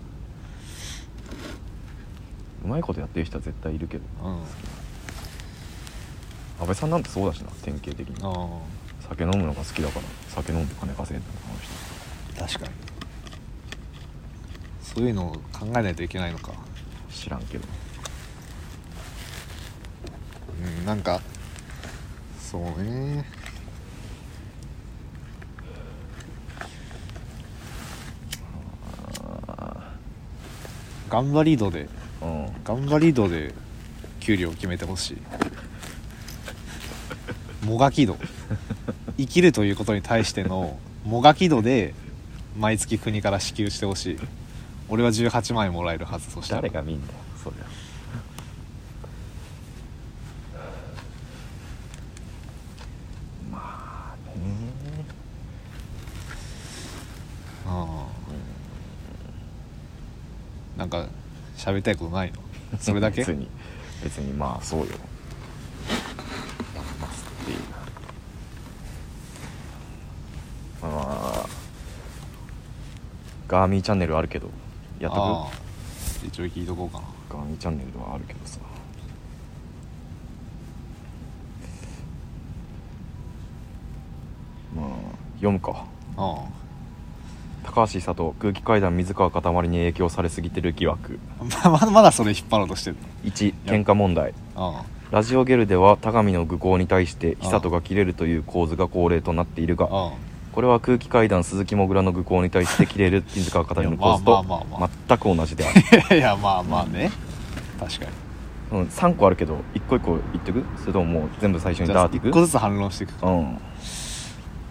[2.66, 4.04] うまいことやってる人は絶対いるけど。
[4.24, 4.34] うん。
[6.60, 8.16] 安倍さんなんてそうだしな典型的に。
[8.22, 8.60] あ
[9.08, 12.58] 酒飲むのが好きだから酒飲んで金稼いだあの人。
[12.58, 12.76] 確かに。
[14.82, 16.54] そういうのを考えないといけないのか。
[17.12, 17.66] 知らんけど。
[20.66, 21.22] うんなんか
[22.54, 23.26] そうね。
[31.10, 31.90] 頑張り度で
[32.22, 32.46] うん。
[32.64, 33.56] 頑張り度で
[34.20, 35.16] 給料を決めてほし
[37.64, 37.66] い。
[37.66, 38.20] もがき度。
[39.18, 41.96] 生きるということに対してのもがき度で
[42.60, 44.20] 毎月国から支給してほしい。
[44.90, 46.62] 俺は18万円もらえるはずそしたら。
[46.62, 47.66] 誰が見んだよそりゃ
[53.52, 54.44] まあね
[57.66, 57.70] う
[60.73, 61.08] んなんか
[61.56, 62.42] 喋りたいことないの？
[62.78, 63.22] それだけ？
[63.24, 63.48] 別に
[64.04, 64.88] 別にまあそうよ。
[70.82, 71.46] まあ
[73.48, 74.50] ガーミーチャンネルあるけど
[75.00, 75.52] やっとああ。
[76.26, 77.06] 一応聞いとこうかな。
[77.30, 78.60] くガーミーチャンネルはあるけどさ。
[84.76, 84.86] まあ
[85.36, 85.86] 読むか。
[86.18, 86.46] あ
[87.64, 91.20] 高橋佐藤空気階段水川かたまりに影響されすぎてる疑惑。
[91.64, 94.34] あ ままだまだそれ引っ張ろうとしてる1喧嘩問題。
[94.56, 100.12] あラジオゲルでは田上の愚行に対して久人が切れるという構図が恒例となっているがああ。
[100.52, 104.46] これは空気階段鈴木もぐらの愚行に対して切れる水川かたまりの構図と
[105.08, 107.12] 全く同じである、あ いやまあまあね。
[107.80, 108.12] 確かに。
[108.80, 110.64] うん、3個あるけど1個1個言ってく？
[110.80, 112.30] それとももう全部最初にダーっていく？
[112.30, 113.58] 一個ずつ反論していくうん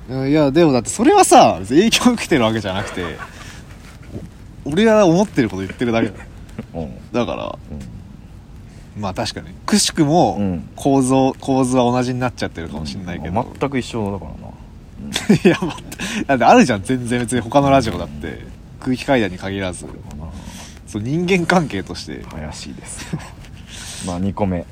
[0.08, 3.16] いやでもだってそれはさ別に影響受けてるわけじゃなくて
[4.66, 6.14] お俺が思ってること言ってるだけだ。
[6.74, 7.12] うん。
[7.12, 7.58] だから
[8.96, 9.02] うん。
[9.02, 9.48] まあ確かに。
[9.66, 10.68] くしくもうん。
[10.76, 15.76] 構造構図は同じになっちゃってるかもしれないけど、全く一緒だからな、 いやま
[16.26, 17.20] だってあるじゃん全然。
[17.20, 18.44] 別に他のラジオだって。
[18.80, 19.86] 空気階段に限らず。
[19.86, 19.92] うん、
[20.86, 22.24] そう人間関係として。
[22.30, 23.06] 怪しいです。
[24.06, 24.58] まあ2個目。
[24.58, 24.64] う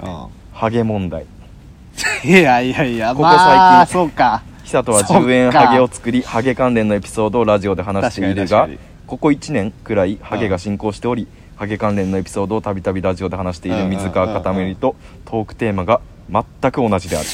[0.53, 1.23] ハゲ問題。
[1.23, 8.69] んいやいやいやここまあ最近そうか久人はそっか10円ハゲを作りハゲ関連のエピソードをラジオで話しているが
[9.09, 17.27] ここ1年くらいハゲが進行しておりハゲ関連のエピソードをたびたびラジオで話している水川かためりとトークテーマが全く同じである。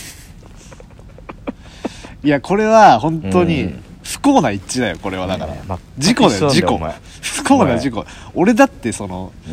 [2.25, 6.79] いやこれは本当にうん不幸な一致だよこれはだから、全く事故だよ事故。
[6.79, 8.07] 不幸な事故。
[8.35, 9.51] 俺だってそのう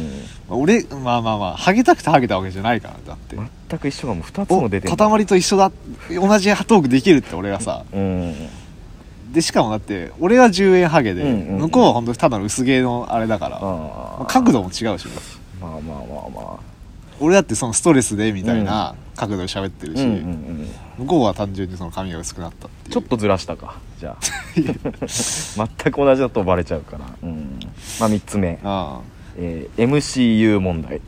[0.56, 3.36] ん俺まあまあまあハゲたくてハゲたわけじゃないからだって。
[3.70, 5.72] 全く一緒がもう2つもお出てんだ塊と一緒だ。
[6.10, 7.84] 同じトークできるって俺がさ。
[7.92, 8.36] うん。
[9.34, 11.60] でしかもだって俺は10円ハゲで、うんうんうん。
[11.62, 13.68] 向こうは本当にただの薄毛のあれだから、あま
[14.20, 15.08] ああ角度も違うし
[15.60, 16.60] まあまあまあま
[17.20, 20.68] 俺だってそのストレスでみたいな角度で喋ってるし、あうんうんうん。
[21.00, 22.94] 向こうは単純にその髪が薄くなったっていう。
[22.94, 24.18] ちょっとずらしたかじゃあ。
[24.56, 27.06] 全く同じだとバレちゃうから。
[27.24, 27.60] うん。
[28.00, 29.00] まあ3つ目、あ
[29.38, 31.02] えー MCU 問題。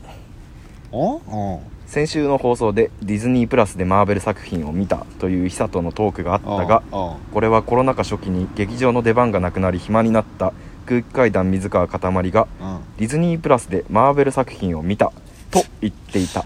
[1.86, 10.52] 先週の放送でディズニープラスでマーベル作品を見たという久人のトークがあったがうんうんこれはコロナ禍初期に劇場の出番がなくなり暇になった
[10.84, 12.78] 空気階段水川かたまりがうん。
[12.98, 15.12] ディズニープラスでマーベル作品を見た
[15.50, 16.44] と言っていた。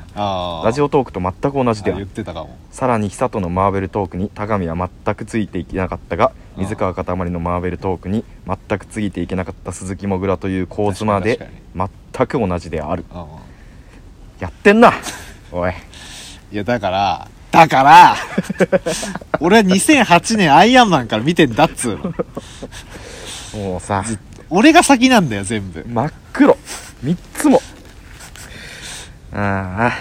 [0.65, 2.57] ラジオトークと全く同じでああ言っるてたかも。
[2.71, 11.89] さらに久人のマーベルトークに田上は全くついていけなかったが水川かたまりのマーベルトークに全くついていけなかった鈴木もぐらという構図まで確
[12.37, 13.05] 全く同じである。
[14.39, 14.93] やってんな！
[15.53, 15.73] おい。
[16.53, 18.17] いやだからだから
[19.41, 22.15] 俺は2008年アイアンマンから見てんだっつうの。
[23.55, 24.05] もうさ。
[24.49, 25.85] 俺が先なんだよ全部。
[25.89, 26.57] 真っ黒。
[27.05, 27.61] 3つも
[29.33, 29.99] ああ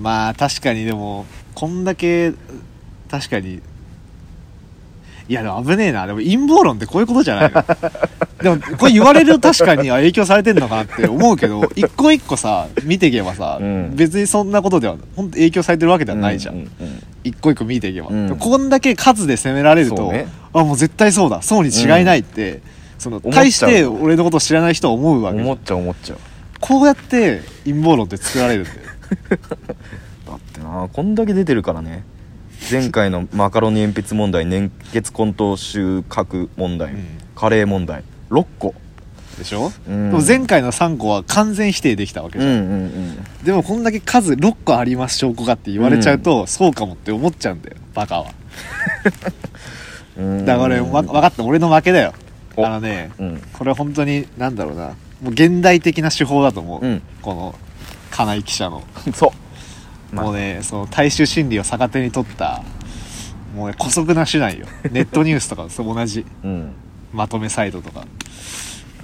[0.00, 2.32] まあ確かにでもこんだけ
[3.08, 3.60] 確かに。
[5.28, 6.06] いやでも危ねえな。
[6.06, 7.64] でも陰謀論ってこういうことじゃないの。
[8.42, 13.96] でもこれ言われると確かにあ影響されてんのかなって思うけど一個一個さ見ていけばさ、うん。
[13.96, 17.02] 別にそんなことでは本当影響されてるわけではないじゃん、うんうんうん。
[17.24, 18.36] 一個一個見ていけば、うん。
[18.36, 20.28] こんだけ数で責められると、そうね。
[20.52, 21.42] あもう絶対そうだ。
[21.42, 22.60] そうに違いないって、
[22.98, 23.42] その思っちゃう。
[23.42, 26.18] 対して俺のことを知らない人は思うわけ思っちゃう思っちゃう
[26.66, 28.76] こうやって陰謀論って作られるんだよ
[30.26, 32.04] だってなこんだけ出てるからね。
[32.70, 37.04] 前回のマカロニ鉛筆問題年月混沌収穫問題、うん。
[37.36, 38.02] カレー問題。
[38.30, 38.74] 6個。
[39.38, 40.10] でしょ、うん。
[40.10, 48.32] でも前回の3個は完全否定できたわけじゃん、うんうんでもこんだけ数6個あります証拠がって言われちゃうと、そうかもって思っちゃうんだよバカは。
[50.18, 50.44] うん。
[50.44, 51.44] だからわ分かった。
[51.44, 52.12] 俺の負けだよ。
[52.56, 52.66] お。
[52.66, 53.42] あのねうん。
[53.52, 57.02] これは本当になんだろうなもう現代的な手法だと思う、うん。
[57.22, 57.54] この
[58.10, 58.82] 金井記者の、
[59.14, 59.32] そ
[60.12, 60.24] う、まあ。
[60.26, 62.62] もうねその大衆心理を逆手に取った
[63.54, 64.66] もうね姑息な手段よ。
[64.90, 66.24] ネットニュースとかそう同じ。
[66.44, 66.72] うん。
[67.12, 68.06] まとめサイトとか。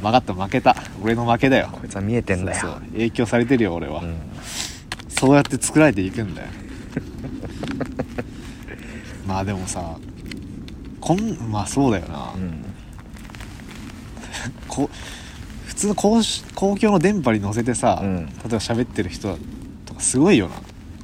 [0.03, 0.77] 分かった負けた。
[1.03, 1.69] 俺の負けだよ。
[1.73, 2.59] こいつは見えてんだよ。
[2.59, 2.81] そうそう。
[2.93, 4.17] 影響されてるよ俺は、うん。
[5.09, 6.49] そうやって作られていくんだよ。
[9.27, 9.97] まあでもさ
[11.01, 12.65] こんまあそうだよな、うん。
[14.69, 15.22] こ普
[15.83, 16.21] 通の公
[16.55, 18.27] 公共の電波に乗せてさ、うん。
[18.27, 19.37] 例えば喋ってる人
[19.85, 20.55] とかすごいよな。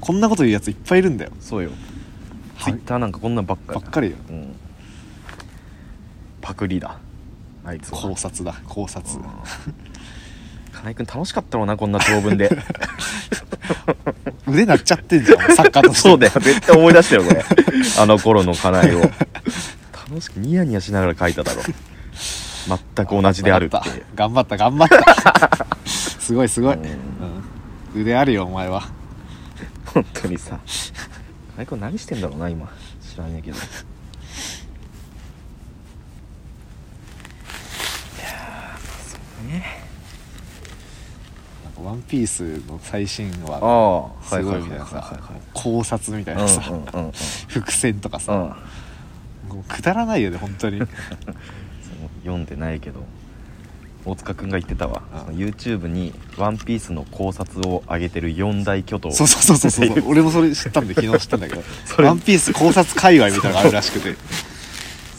[0.00, 1.32] こんなこと言うやついっぱいいるんだよ。
[1.40, 1.70] そうよ。
[2.56, 4.16] はツイッターなんかこんなんばっかりばっかりよ。
[4.30, 4.54] うん。
[6.40, 6.98] パクリだ。
[7.64, 7.98] あいつは。
[7.98, 8.54] 考察だ。
[8.68, 9.16] 考察。
[9.16, 9.24] うん。
[10.72, 12.48] 金井君楽しかったろうなこんな長文で。
[14.46, 16.08] 腕なっちゃってんじゃん作家として。
[16.08, 16.32] そうだよ。
[16.36, 17.44] 絶対思い出したよこれ。
[17.98, 19.00] あの頃の金井を。
[20.08, 21.62] 楽しくニヤニヤしながら書いただろ
[22.68, 23.78] 全く同じであるって。
[24.14, 26.85] 頑張った頑張った すごいすごい、うん。
[26.85, 26.98] うん
[27.94, 28.83] 腕あるよお前は。
[29.87, 30.61] 本当にさ。
[31.57, 32.68] 金井君何してんだろうな今。
[33.00, 33.57] 知らねえけど。
[33.57, 33.64] いや
[39.09, 39.64] そうね。
[41.64, 45.18] なんかワンピースの最新話ああすごいみたいなさ
[45.54, 47.12] 考察みたいなさ、うんうん。
[47.48, 48.37] 伏線とかさ、う
[49.52, 49.57] ん。
[49.57, 50.83] もうくだらないよね本当に
[52.28, 53.04] 読んでないけど
[54.04, 59.10] 大塚君が言ってたわ、うんその YouTube に「ワンピースの考察を上げてる四大巨頭。
[59.10, 60.04] そうそうそうそうそう。
[60.08, 60.80] 俺もそれ知った。
[60.80, 61.62] んで昨日知ったんだけど。
[61.84, 62.08] それ。
[62.08, 64.14] ワンピース考察界隈みたいなのがあるらしくて。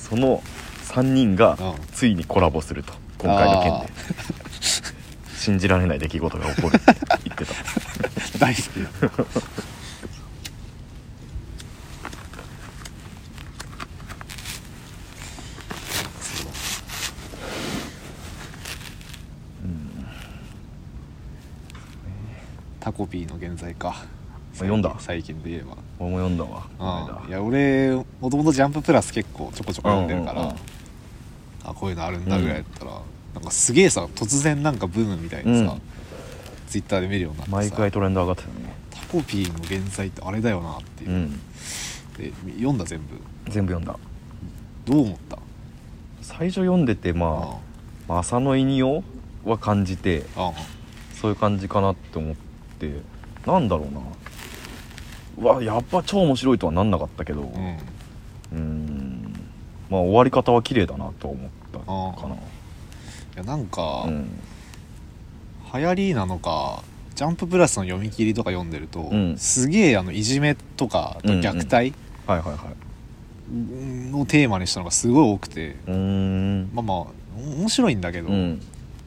[0.10, 0.42] その
[0.88, 1.74] 3人がうん。
[1.94, 3.90] ついにコラボすると今回の件あで
[5.38, 6.96] 信じられない出来事が起こるって
[7.26, 7.54] 言ってた。
[8.40, 9.50] 大好きだ
[22.90, 24.04] タコピーの現在か。
[24.56, 24.96] 読んだ。
[24.98, 25.78] 最近で言えば。
[26.00, 26.64] 俺も読んだわ。
[27.24, 30.58] うんいや俺もともと「ジャンププラス」結構ちょこちょこ読んでるから、うんうんうん。
[31.66, 33.00] あこういうのあるんだぐらいやったら、
[33.36, 35.82] なんかすげえさ突然なんかブームみたいにさ、うん。
[36.68, 38.74] ツイッターで見るようになってさ毎回トレンド上がってたね。
[38.90, 41.12] タコピーの現在ってあれだよなっていう。
[41.12, 41.40] う、ん。
[42.18, 43.06] で読んだ全部。
[43.52, 44.00] 全部読んだ。
[44.86, 45.38] どう思った？
[46.24, 47.58] 最初読んでてまあ
[48.08, 49.04] まあ浅野いにお
[49.46, 50.54] は感じてああ。
[51.22, 52.49] そういう感じかなって思って
[53.46, 54.02] なんだろうな。
[55.38, 57.42] うわやっぱ超面白いとはなんなかったけど。
[57.42, 57.48] うん。
[57.48, 59.34] うーん。
[59.90, 61.80] まあ終わり方は綺麗だなとは思った
[62.22, 62.36] かな。
[62.36, 62.38] い
[63.38, 64.30] やなんか、うん。
[65.74, 66.84] 流行りなのか
[67.16, 69.38] ジャンププラスの読み切りとか読んでると、うん。
[69.38, 74.12] すげえあのいじめとかと虐待はいはいはい。
[74.12, 76.70] のテーマにしたのがすごい多くて、うーん。
[76.74, 77.06] まあまあ
[77.58, 78.62] 面白いんだけど、うん。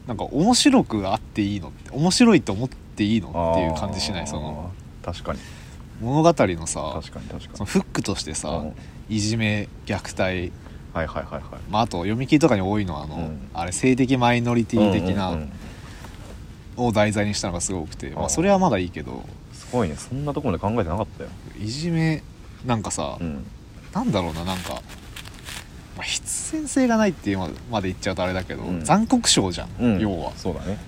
[0.07, 4.27] なんか面白くあっていいのって面白いと思っていいのっていう感じしない？
[4.27, 4.71] その
[5.03, 5.39] 確かに。
[6.01, 7.57] 物語のさ確かに確かに。
[7.57, 8.75] そのフックとしてさ、うん。
[9.09, 10.53] いじめ虐待、
[10.93, 11.43] はいはいはいはい。
[11.71, 13.49] まあ、あと読み切りとかに多いのはあの、うん。
[13.55, 15.53] あれ性的マイノリティ的うんうんうなん。
[16.77, 19.25] を題材にしたのがすごくて、まあ、それはまだいいけど。
[19.53, 19.97] すごいね。
[19.97, 21.31] そんなところまで考えてなかったよ。
[21.61, 22.23] いじめ
[22.65, 23.45] なんかさ、うん。
[23.93, 27.39] なんだろうななんか、まあ、必然性がないっていう
[27.71, 28.85] まで言っちゃうとあれだけど、うん。
[28.85, 30.01] 残酷賞じゃん、うん。
[30.01, 30.33] 要は。
[30.37, 30.79] そうだね。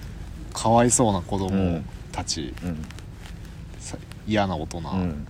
[0.54, 1.82] かわいそうな子供
[2.14, 2.84] たち、うん。
[3.80, 5.26] さ嫌な大人うん。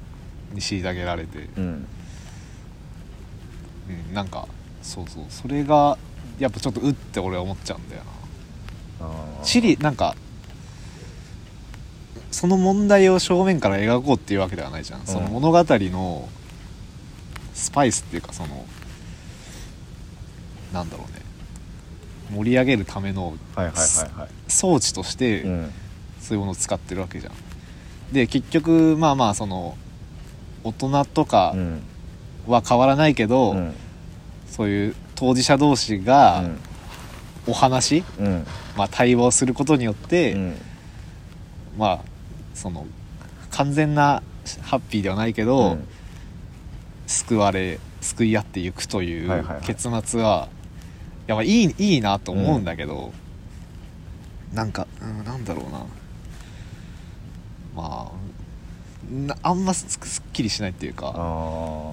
[0.52, 1.64] に虐げられて、うん。
[1.64, 1.66] う
[4.10, 4.46] んなんか
[4.82, 5.98] そうそうそれが
[6.38, 8.02] やっぱちょっとうって俺は思っちゃうんだよ
[9.00, 9.06] な。
[9.06, 9.44] あー。
[9.44, 10.14] チリなんか
[12.30, 16.28] その問題を正面から描こうっていうわけではないじゃん、その物語の
[17.54, 18.66] スパイスっていうかその
[20.72, 21.22] なんだろうね。
[22.30, 23.34] 盛り上げるための
[24.48, 25.72] 装置としてうん
[26.24, 27.32] そういうものを使ってるわけじゃん。
[28.12, 29.76] で結局まあまあその
[30.64, 31.82] 大人とかうん。
[32.46, 33.74] は変わらないけど、うん。
[34.46, 36.44] そういう当事者同士が
[37.46, 38.46] お話、うん。
[38.76, 40.56] まあ、対話をすることによって、うん。
[41.78, 42.00] まあ
[42.54, 42.86] その
[43.50, 44.22] 完全な
[44.62, 45.88] ハッピーではないけど、うん。
[47.06, 50.48] 救われ救い合っていくという結末は、
[51.26, 53.12] いやまあいいいいなと思うんだけど、
[54.52, 55.84] なんか、うん、なんだろうな
[57.74, 58.24] まあ
[59.12, 61.92] なあんますすっきりしないっていうかあ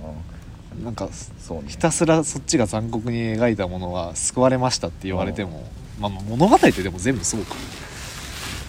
[0.83, 1.65] なんかそうね。
[1.67, 5.69] ひたすらそっちが残酷に描いたものは救われましたって言われても、
[5.99, 7.55] まあ、まあ物語ってでも全部そうか。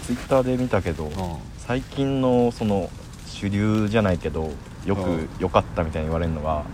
[0.07, 1.13] ツイッターで見たけど、うん。
[1.59, 2.91] 最近のその
[3.27, 4.51] 主流じゃないけど
[4.85, 5.29] よくうん。
[5.39, 6.65] 良かったみたいに言われるのが、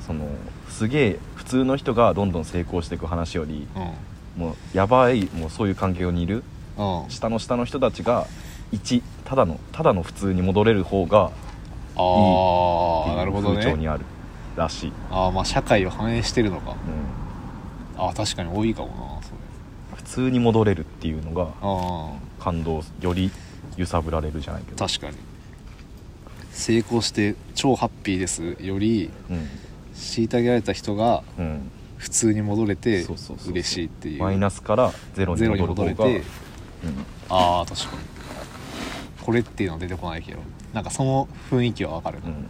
[0.00, 0.26] うその
[0.70, 3.68] すげえ普通の人がどんどん成功していく話より
[4.36, 6.42] もうやばいもうそういう環境にいる
[6.78, 7.10] うん。
[7.10, 8.26] 下の下の人たちが
[8.72, 11.30] 1ただのただの普通に戻れる方が
[11.96, 13.56] ああなるほどね。
[13.56, 14.04] 風潮にある
[14.56, 16.72] らしい、ああまあ社会を反映してるのか。
[17.96, 18.02] うん。
[18.02, 19.36] ああ確かに多いかもなそれ。
[19.96, 22.12] 普通に戻れるっていうのがあ
[22.42, 23.30] 感動より
[23.76, 24.84] 揺さぶられるじゃないけど。
[24.84, 25.16] あ確かに。
[26.50, 29.48] 成功して超ハッピーですよりうん。
[29.94, 31.70] 虐げられた人がうん。
[31.98, 33.06] 普通に戻れて
[33.48, 34.20] 嬉しいっていう。
[34.20, 36.02] マイナスからゼロに戻れて。
[36.02, 36.24] うん。
[37.28, 38.21] ああ確かに
[39.24, 40.38] これっていうのは出てこないけど
[40.72, 42.20] なんかその雰囲気はわかる。
[42.20, 42.46] な、うん。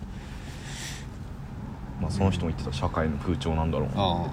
[2.01, 3.95] まあ、その人も言ってた社会の風潮なんだろうな。
[3.97, 4.27] あ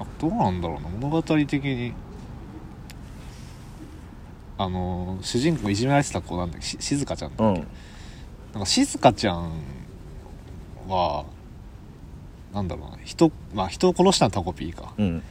[0.00, 0.88] あどうなんだろうな。
[0.88, 1.92] 物語的に
[4.58, 7.66] あのー主人公いじめられてた子なんだし静香ちゃんだっけ、うん。
[8.52, 9.52] なんか静香ちゃん
[10.88, 11.26] は
[12.54, 12.98] なんだろうな。
[13.04, 14.94] 人,、まあ、人を殺したのはタコピーか。
[14.96, 15.22] うん。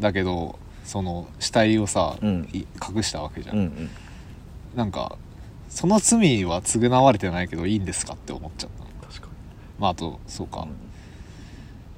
[0.00, 2.48] だけどその死体をさ、うん。
[2.52, 2.66] い
[2.96, 3.90] 隠したわけじゃ、うんん。
[4.74, 5.18] なんか
[5.74, 8.70] その罪は償われてないけどいいんですかって思っちゃっ
[9.00, 9.06] た。
[9.08, 9.28] 確か
[9.80, 10.68] まああとそうか、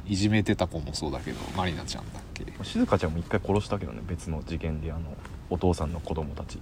[0.07, 2.45] に、いじめてた子もそうだけどマリナちゃんだっけ。
[2.45, 4.01] うん、静香ちゃんも一回殺したけどね。
[4.09, 5.03] 別の事件であの
[5.51, 6.59] お父さんの子供たち。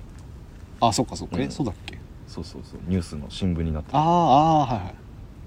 [0.81, 1.51] あそっかそっか、えうん。
[1.53, 1.99] そうだっけ？
[2.27, 2.81] そうそうそう。
[2.89, 4.95] ニュースの新聞になってあーあーはいはい。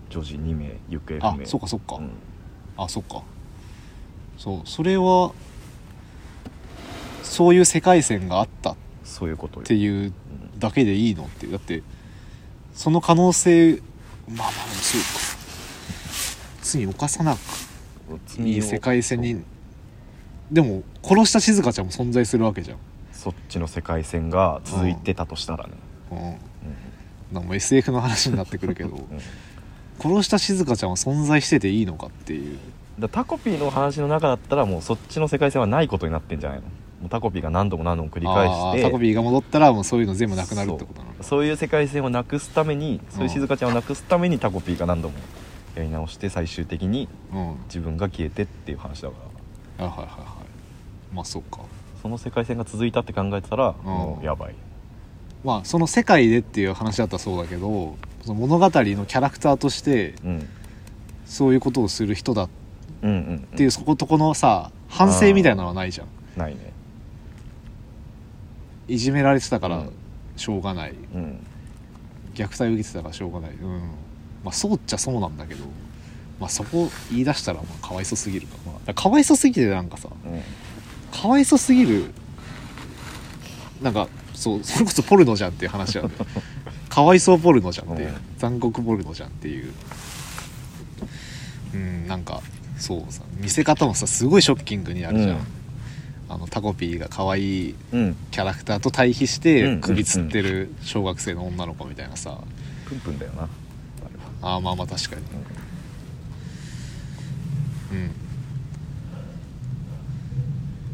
[0.09, 1.45] 女児2名行方あ不明。
[1.45, 2.11] そっかそっか、うん。
[2.77, 3.23] あそっか。
[4.37, 5.33] そうそれは
[7.23, 9.65] そういう世界線があったっそういうことよ。
[9.65, 10.13] ていう
[10.57, 11.83] だけでいいのってだって
[12.73, 13.81] その可能性
[14.27, 14.51] まあまあ
[14.81, 15.37] そうか。
[16.61, 17.39] 罪犯さなく
[18.39, 19.41] うんいい世界線に。
[20.51, 22.77] でも殺した静香ちゃんも存在するわけじゃん。
[23.11, 25.73] そっちの世界線が続いてたとしたらね、
[26.11, 26.17] うん。
[26.17, 26.35] うん。
[27.33, 29.05] なんかもう SF の話になってくるけど うん。
[29.99, 32.57] 殺した静香ちゃんは存在してていいのかっていう。
[32.99, 36.63] だタコピーの話の中だったらもうそっちの世界線はないことになってんじゃないの？
[37.01, 45.15] もうタコピーが何度も何度も繰り返あしてータコピーが戻ったらもうそういうの全部なくなるってことなのそういう世界線をなくすためにそういう静香ちゃんをなくすためにタコピーが何度も
[45.75, 47.55] やり直して最終的にうん。
[47.65, 49.15] 自分が消えてっていう話だか
[49.77, 49.85] ら。
[49.85, 51.15] はいはいはいはい。
[51.15, 51.59] まあそうか。
[52.01, 53.85] その世界線が続いたって考えてたらうん。
[53.85, 54.55] もうやばい、
[55.43, 60.49] まあその世界でっていう話だったらそうだけどその物語のキャラクターとしてうん、
[61.25, 62.49] そういうことをする人だっ
[63.03, 63.39] うんうんうん。
[63.57, 66.07] ていうそことこのさ反省みたいなのはないじゃん。
[66.39, 66.73] ないね
[68.87, 69.91] いじめられてたからうん。
[70.35, 70.93] しょうがない。
[71.13, 71.39] うん。
[72.35, 73.51] 虐待を受けてたからしょうがない。
[73.51, 73.79] うん。
[74.43, 75.65] まあそうっちゃそうなんだけど
[76.39, 80.41] まあそこ言い出したらまあかわいそすぎるか,、まあ、だかわいそすぎてなんかさうん。
[81.19, 82.11] かわいそすぎる
[83.81, 86.11] なんかそうそれこそポルノじゃんっていう話なん
[86.89, 88.15] かわいそうポルノじゃんっていう、うん。
[88.37, 89.73] 残酷ポルノじゃんっていう。
[91.73, 92.41] うんなんか
[92.77, 95.56] そうさ見せ方もさすごいショッキングにあるじゃん、うん
[96.29, 98.15] あのタコピーが可愛いうん。
[98.31, 102.37] キャラクターと対比しうんて首つってる小学生の女の子みたいなさ、
[102.87, 103.43] プンプンだよな。
[103.43, 103.47] あ
[104.41, 105.21] ああまあまあ確かに。
[107.93, 108.11] うん。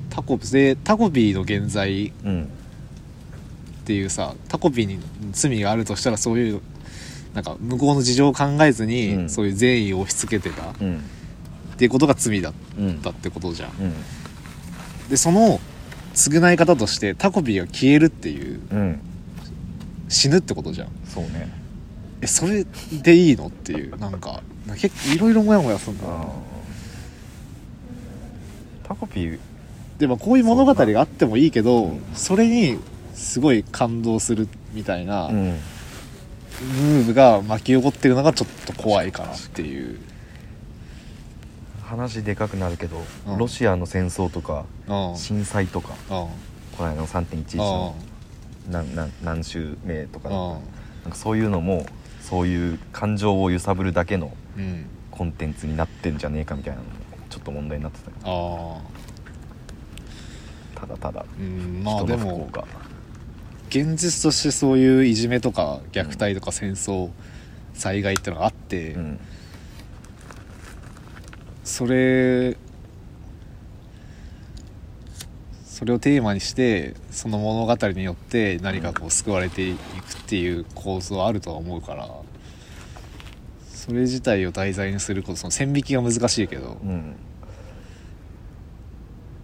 [0.09, 2.43] タコでタコピーの現在うん。
[2.43, 2.47] っ
[3.85, 4.99] ていうさタコピーに
[5.33, 6.61] 罪があるとしたらそういう
[7.33, 9.29] なんか向こうの事情を考えずに、うん。
[9.29, 11.01] そういう善意を押し付けてたっうん。
[11.77, 13.71] ていうことが罪だっうんたってことじゃん。
[13.81, 13.93] うん
[15.09, 15.59] でその
[16.13, 18.99] 償い方としてタコピーが消えるっていううん。
[20.09, 20.89] 死ぬってことじゃん。
[21.05, 21.51] そうね。
[22.21, 22.65] えそれ
[23.01, 24.41] でいいのっていうなんか
[24.77, 26.25] 結構いろいろモヤモヤするんだな
[28.87, 29.39] タコピー。
[29.97, 32.79] でもこういう物語があってもいいけどうんそれに
[33.13, 37.01] すごい感動するみたいなムうん。
[37.01, 39.99] ーブが巻き起こってるのがちょっと怖いかなっていう
[41.93, 43.37] 話でかくなるけど、うん。
[43.37, 45.17] ロシアの戦争とかうん。
[45.17, 46.07] 震災とかうん。
[46.77, 47.95] この間の3.11の
[48.69, 50.35] 何何何週目とかうん。
[50.35, 50.55] な
[51.09, 51.85] んかそういうのも
[52.21, 54.85] そういう感情を揺さぶるだけのうん。
[55.11, 56.91] コンテンツになってんじゃねえかみたいなのも
[57.29, 58.81] ちょっと問題になってたよ。
[60.75, 62.65] ああただただうんまあ人の不幸が。
[63.69, 67.09] 現実としてそういういじめとか虐待とか戦争
[67.73, 69.19] 災害ってのがあって、うん
[71.63, 72.57] それ
[75.65, 79.81] そそれをテーマにしてその物語によって何かこう救われていくっ
[80.27, 82.09] ていう構図はあるとは思うから
[83.69, 87.17] それ自体を題材にすることその線引きが難しいけどうん。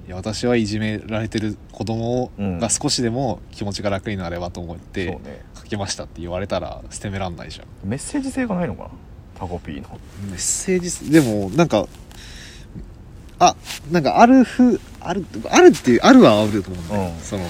[0.07, 2.57] いや私はいじめられてる子供うん。
[2.59, 5.43] が少しでも気持ちが楽になればと思ってね。
[5.57, 7.67] 書きましたって言われたら捨てめらんないじゃん。
[7.83, 8.89] メッセージ性がないのかな？
[9.35, 9.99] タコピーの。
[10.29, 11.85] メッセージすでもなんか
[13.39, 13.55] あ
[13.91, 17.19] なんかあるふあるあるっていうあるはあると思うんだよ、うん。
[17.21, 17.45] その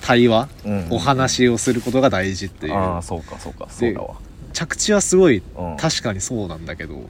[0.00, 2.74] 対話、うんお話をすることが大事っていう。
[2.74, 4.16] ああそうかそうかそうだわ。
[4.52, 5.76] 着地はすごいうん。
[5.76, 7.08] 確かにそうなんだけど、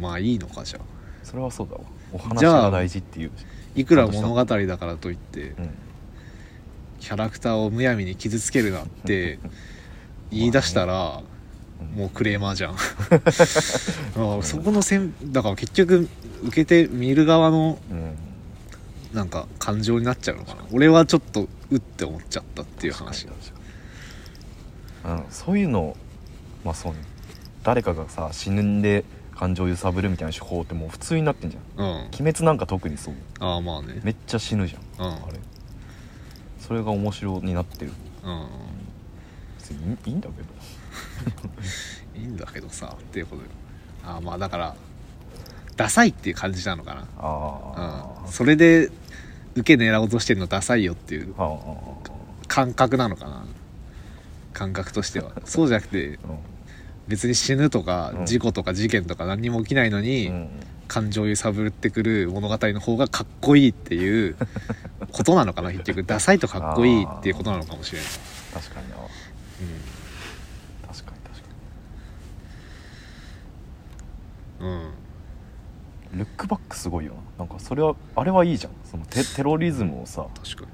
[0.00, 0.82] まあいいのかじゃあ。
[1.24, 1.80] それはそうだわ。
[2.12, 3.32] お話じゃあが大事っていう。
[3.74, 5.70] いくら物語だからといってうん。
[7.00, 9.38] キャラクターをむやみに傷つけるなって
[10.30, 11.27] 言い出したら、うん
[11.94, 12.74] もうクレーマーじゃん。
[12.76, 16.08] あそこの線だから結局
[16.44, 18.16] 受けて見る側のうん。
[19.12, 20.64] なんか感情になっちゃうのかな。
[20.70, 23.26] 俺はちょっとうって思っちゃったっていう話。
[25.30, 25.96] そういうの
[26.64, 26.98] まあそうね
[27.62, 29.04] 誰かがさ死ぬんで
[29.34, 31.84] 感情を揺さぶるみたいな手法ってもう普通になってんじゃん。
[31.84, 31.96] うん。
[32.06, 33.14] 鬼滅なんか特にそう。
[33.40, 34.00] ああまあね。
[34.02, 35.06] めっちゃ死ぬじゃん。
[35.06, 35.14] うん。
[35.14, 35.38] あれ。
[36.60, 37.92] それが面白になってる。
[38.24, 38.46] うん。
[39.58, 40.48] 別にいいんだけど
[42.16, 43.48] いいんだけどさっていうことよ。
[44.04, 44.76] ああまあだから
[45.76, 47.06] ダサいっていう感じなのかな。
[47.18, 48.32] あうん。
[48.32, 48.90] それで
[49.54, 51.34] 受け狙おうとしてるのダサいよっていう
[52.48, 53.44] 感覚なのかな。
[54.52, 55.32] 感覚としては。
[55.46, 56.32] そうじゃなくてあ
[57.06, 58.26] 別に死ぬとかうん。
[58.26, 60.32] 事故とか事件とか何にも起きないのに、
[60.88, 64.36] 感情揺さぶってくる物語の方がかっこいいっていう
[65.12, 65.70] ことなのかな。
[65.70, 68.08] 結局ダサいとかっこいいっていうことなのかもしれない、
[68.52, 68.96] 確かにな。
[68.96, 68.98] う
[70.86, 71.50] 確かに確かん
[74.60, 74.68] うん、
[76.12, 77.14] にルックバックすごいよ。
[77.38, 78.72] ななんかそれはあれはいいじゃん。
[78.84, 80.68] そのテテロリズムをさ確かに。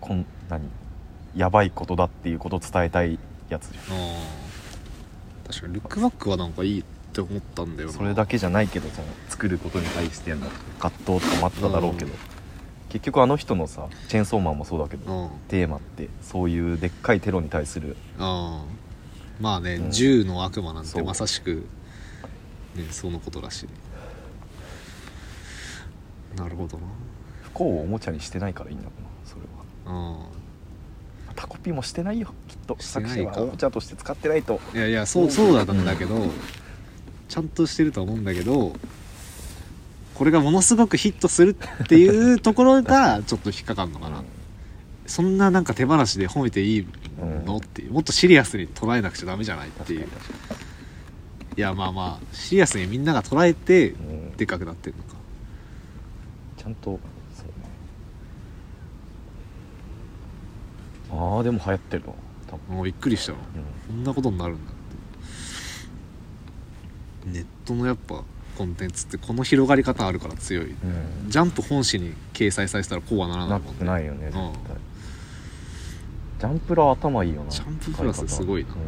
[0.00, 0.62] こん何？
[1.36, 3.18] やばいことだっていうことを伝えたい
[3.48, 3.96] やつじゃん。
[3.96, 5.48] あー。
[5.48, 7.94] 確かにルックバックはなんかいいって思ったんだよな。
[7.94, 10.46] それだけじゃないけどその作ることに対しての
[10.78, 12.18] 葛藤とかもあっただろうけど、うん。
[12.88, 15.30] 結局あの人のさチェーンソーマンもそうだけど、うん。
[15.48, 19.90] テーマってそういうでっかいテロに対するあーまあね、うん。
[19.90, 21.66] 銃の悪魔なんてまさしく
[22.76, 23.68] ねそのことらしい。
[26.36, 26.84] なるほどな。
[27.42, 29.42] 不幸をおもちゃにしてないからいいんだろうなそれ
[29.92, 30.00] は。
[30.00, 30.40] うん
[31.36, 32.76] タコピーもしてないよきっと。
[32.80, 34.60] 作者はおもちゃとして使ってないと。
[34.74, 36.26] いやいやそうそうだったんだけど、
[37.28, 38.74] ちゃんとしてると思うんだけど
[40.14, 44.22] これがものすごくヒットするっていうところが ちょっと引っかかるのかな、
[45.06, 46.86] そんななんか手放しで褒めていい
[47.18, 47.56] の、うん。
[47.58, 47.92] っていう。
[47.92, 50.08] もっとシリアスに捉えなくちゃダメじゃないっていう
[51.56, 54.36] いやまあまあシリアスにみんなが捉えてうん。
[54.36, 55.16] でかくなってるのか。
[56.56, 56.98] ちゃんと
[57.34, 57.52] そうね。
[61.12, 62.14] ああでも流行ってるわ。
[62.48, 63.38] 多分、もうびっくりしたわ。
[63.88, 63.96] うん。
[63.96, 64.74] こんなことになるんだっ
[67.24, 67.30] て。
[67.30, 68.22] ネットのやっぱ
[68.56, 70.70] コンテンツってこの広がり方あるから強い。
[70.70, 71.28] うん。
[71.28, 73.78] ジャンプ本誌に掲載されてたらこうはならなないっもんね。
[73.80, 74.52] てないよね絶対、うん。
[76.38, 77.50] ジャンプラ頭いいよな。
[77.50, 78.70] ジャンププラスすごいな。
[78.70, 78.76] うん。
[78.76, 78.84] 結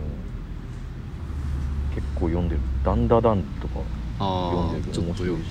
[2.23, 2.61] 構読んでる。
[2.85, 3.81] ダンダダンとか
[4.21, 5.49] あ読んでるあちょっと読んだ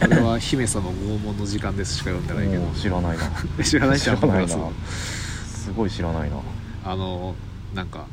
[0.00, 0.08] け。
[0.08, 2.66] どこれは姫様拷問の時間ですしか読んでないけど。
[2.78, 3.30] 知らないな。
[3.64, 4.76] 知らない知ジャンププラスらないな。
[4.88, 6.36] すごい知らないな。
[6.84, 7.34] あの
[7.74, 8.06] なんか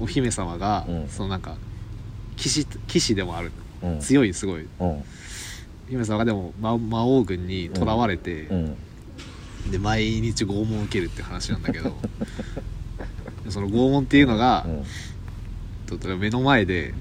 [0.00, 1.08] お姫様が、うん。
[1.08, 1.56] そのなんか
[2.36, 3.52] 騎士騎士でもある。
[3.82, 4.00] うん。
[4.00, 4.68] 強いすごい。
[4.80, 5.04] うん。
[5.88, 8.76] 姫様がでも魔魔王軍に囚われて、うん。
[9.70, 11.96] で毎日拷問を受けるって話なんだけど。
[13.50, 14.66] その拷問っていうのが
[15.90, 16.94] う、んと目の前で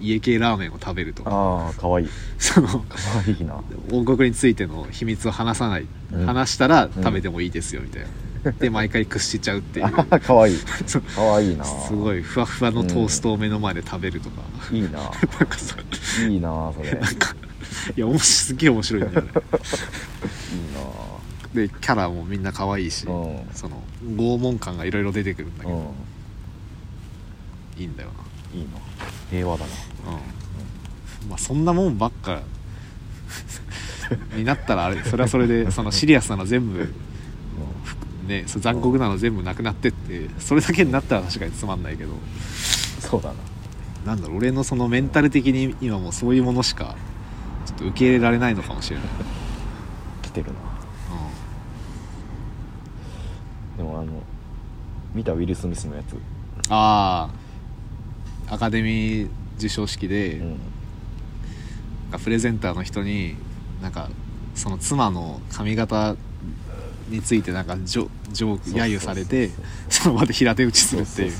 [0.00, 2.08] 家系ラーメンを食べるとああかわいい。
[2.38, 2.82] そのかわ
[3.26, 3.60] いいな。
[3.92, 6.26] 王国についての秘密を話さない、うん。
[6.26, 8.02] 話したら食べてもいいですよみたい
[8.44, 9.90] な、 で毎回屈しちゃうっていう。
[9.90, 10.58] かわいい。
[10.86, 11.02] そう。
[11.02, 11.64] かわいいな。
[11.64, 14.88] すごいふわふわのトーストを目の前で食べるとか、いいな。
[14.90, 15.76] なんかさ。
[16.28, 16.88] いいなそれ。
[16.88, 17.34] いいなんか
[17.96, 19.32] いやおもしすげえ面白いんだよね。
[21.54, 23.40] でキャラもみんな可愛いし、なうん。
[23.52, 25.84] その拷問感がいろいろ出てくるんだけど、うん
[27.78, 28.10] いいんだよ
[28.54, 28.68] いいな
[29.30, 29.70] 平和だな。
[30.10, 30.18] な
[31.22, 32.40] うん、まあそんなもんばっか。
[34.34, 36.88] になったらあれそれはそれでそのシリアスなの全部
[38.26, 42.14] ねそう残酷なの全部なくなってってそれだけになったら確かにつまんないけど。
[43.00, 43.34] そうだな。
[44.06, 46.96] なんだろう俺のそのメンタル的に今もうそういうものしか
[47.66, 49.06] ちょっと受け入れられないのかもしれない、
[50.22, 50.52] 来てるな。
[53.74, 54.12] うでもあの
[55.14, 56.12] 見たウィル・スミスのやつ。
[56.14, 56.16] ん、
[56.70, 57.47] ああ
[58.50, 60.40] アカデミー授賞式で、
[62.12, 63.36] うプレゼンターの人に
[63.82, 64.08] なんか
[64.54, 66.16] その妻の髪型
[67.08, 69.50] についてなんかジョジョーク揶揄されて
[69.88, 71.32] その場で平手打ちするっていう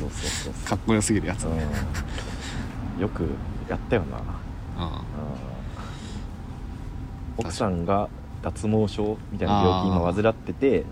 [0.67, 3.01] かっこよすぎるやつ、うん。
[3.01, 3.25] よく
[3.69, 4.93] やったよな、うん。
[4.93, 5.01] うん。
[7.39, 8.09] 奥さんが
[8.43, 10.85] 脱毛症みたいな病気今患ってて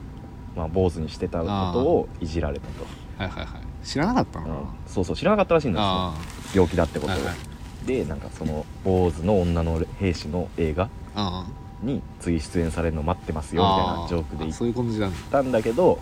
[0.56, 2.86] まあ、坊主にしてたことをいじられたと、
[3.18, 4.46] はいはいはい知らなかったの？
[4.46, 4.66] うん。
[4.86, 5.84] そうそう知らなかったらしいんですよ。
[5.86, 6.14] あ
[6.54, 7.86] 病気だってことを、はいはい。
[7.86, 11.46] でなんかその坊主の女の兵士の映画あ
[11.82, 15.16] に次出演されるの待ってますよみたいなジョークで言っあそういう感じなんだ。
[15.30, 15.98] たんだけど、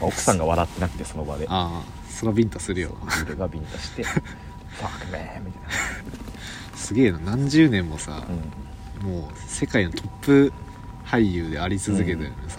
[0.00, 0.08] うん。
[0.08, 1.46] 奥さんが笑ってなくてその場で。
[1.48, 1.98] ああ。
[2.10, 2.96] それはビンタするよ。
[3.28, 5.62] ビがビンタして 「ファックメン」みたい
[6.74, 7.18] すげえな。
[7.18, 8.26] 何十年もさ、な、
[9.04, 9.12] うん。
[9.20, 10.52] もう世界のトップ
[11.06, 12.58] 俳優であり続けてるのにさ、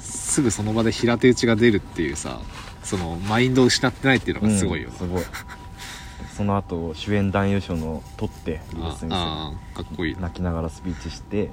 [0.00, 2.40] すぐその場で平手打ちが出るっていうさ
[2.82, 5.22] そのマインドを失ってないっていうのがすごいようん、すごい。
[6.36, 11.50] その後主演男優賞の取ってあスミスあかっこいいな、泣きながらスピーチして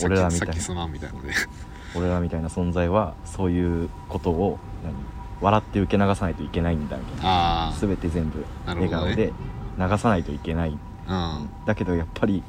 [0.00, 0.54] うん俺らみたいな。
[1.94, 4.94] 俺らみたいな存在はそういうことを何
[5.42, 7.74] 笑って受け流さないといけないんだみたいな。
[7.78, 9.32] 全て全部笑顔で
[9.78, 11.48] 流さないといけない、うん。
[11.66, 12.42] だけどやっぱり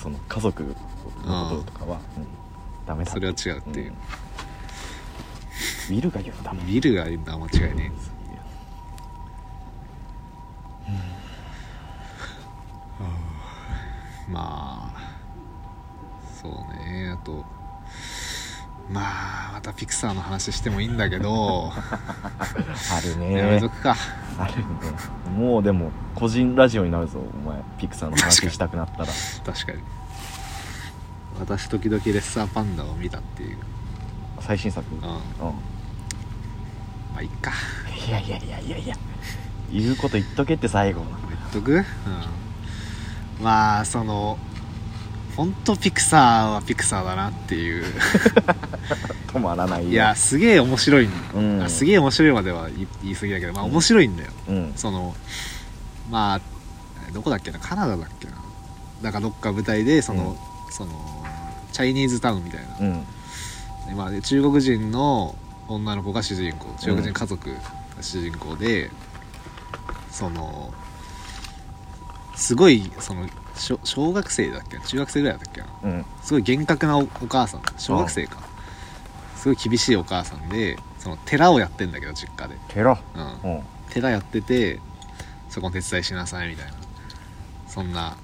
[0.00, 0.62] その家族
[1.26, 2.26] のこととかは、うん
[2.88, 3.94] ダメだそれは違うっていう、ん
[5.88, 6.66] ウィルが言うんだもん。
[6.66, 8.18] ビルがいるのは間違いねえ。
[14.30, 15.10] まあ
[16.40, 17.10] そうね。
[17.10, 17.44] あと
[18.90, 19.00] ま
[19.50, 21.72] あまたピクサーの話してもいいんだけど。
[21.72, 23.32] あるね。
[23.32, 23.96] やめとくか。
[24.38, 24.64] あるね。
[25.36, 27.62] もうでも個人ラジオになるぞお前。
[27.78, 29.06] ピクサーの話したくなったら。
[29.44, 29.78] 確かに。
[31.40, 33.58] 私時々レッサーパンダを見たっていう
[34.48, 34.82] 最新作。
[34.90, 35.00] うん。
[35.02, 35.08] ま
[35.42, 35.54] うん。
[37.18, 37.52] あいっか。
[38.08, 38.96] いやいやいやいやいや。
[39.70, 41.02] 言うこと言っとけって最後。
[41.28, 41.72] 言っとく？
[41.74, 41.84] うん。
[43.44, 44.38] まあその
[45.36, 47.84] 本当ピクサーはピクサーだなっていう。
[49.28, 49.90] 止まらないよ。
[49.90, 51.10] いやすげえ面白いん。
[51.34, 51.62] うん。
[51.62, 52.70] あすげえ面白いまでは
[53.02, 54.72] 言い過ぎだけどまあ面白いんだよ、うん。
[54.76, 55.14] その
[56.10, 56.40] まあ
[57.12, 57.58] どこだっけな？
[57.58, 58.32] カナダだっけな？
[59.02, 60.38] なんかどっか舞台でその、
[60.70, 61.24] その
[61.70, 63.04] チャイニーズタウンみたいな
[63.88, 65.34] うんでまあ、で中国人の
[65.68, 66.66] 女の子が主人公。
[66.80, 67.56] 中国人家族が
[68.02, 68.90] 主人公で、
[70.10, 70.72] その
[72.36, 74.84] すごいその小小学生だっけな？
[74.84, 75.66] 中学生ぐらいだったっけな？
[75.82, 76.04] うん。
[76.22, 77.62] すごい厳格なおお母さん。
[77.76, 78.38] 小学生か。
[79.36, 82.98] すごい厳しいお母さんでその寺をやってんだけど実家で、ケロ
[83.44, 83.62] うん、うん。
[83.90, 84.80] 寺やってて
[85.48, 86.72] そこの手伝いしなさいみたいな。
[87.66, 88.16] そんな。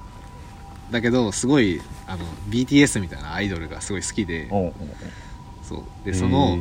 [0.91, 4.49] だけどすごいあの BTS みたいなアイドルがすごい好きで
[5.69, 5.83] そう。
[6.05, 6.59] でその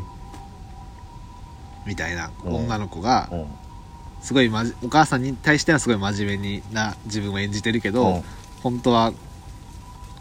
[1.86, 3.30] みたいな女の子が
[4.22, 8.24] すごいまじお母さんに対してはすごい真面目にな自分を演じてるけおどう
[8.62, 9.14] 本当は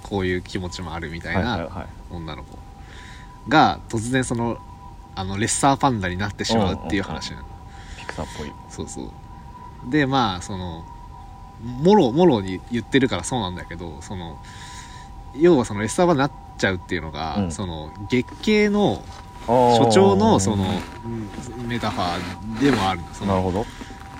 [0.02, 2.58] こういう気持ちもあるみたいな女の子
[3.48, 4.58] が突然その
[5.14, 7.44] あのレッサーパンダになってしまうっていう話なの。
[7.98, 8.52] ピクサーっぽい。
[8.68, 9.90] そうそう。
[9.90, 10.84] でまあその
[11.62, 14.38] もろもろに言ってるからそうなんだけどその
[15.36, 17.50] 要はそのレッサーパンダになっちゃうっていうのが、うん。
[17.52, 19.02] その月経の
[19.46, 20.64] 所所長のその
[21.04, 23.66] うんメタファーでもあるそのなるほど。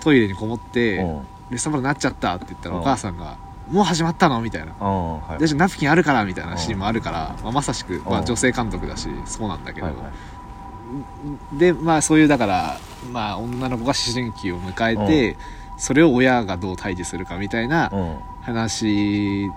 [0.01, 1.27] トイレにこもってうん。
[1.49, 2.81] レッサンダになっちゃったって言ったらうん。
[2.81, 3.37] お母さんが
[3.71, 4.73] 「もう始まったの?」みたいな。
[4.73, 8.25] はいナプキンあるからみたいなシーンもあるから、まあ、まさしく、まあ、うん。
[8.25, 11.57] 女性監督だしそうなんだけど、はいはい。
[11.57, 12.77] でまあそういうだから、
[13.11, 15.37] まあ、女の子が思春期を迎えて、
[15.77, 18.15] それを親がどう対峙するかみたいなうん。
[18.41, 19.49] 話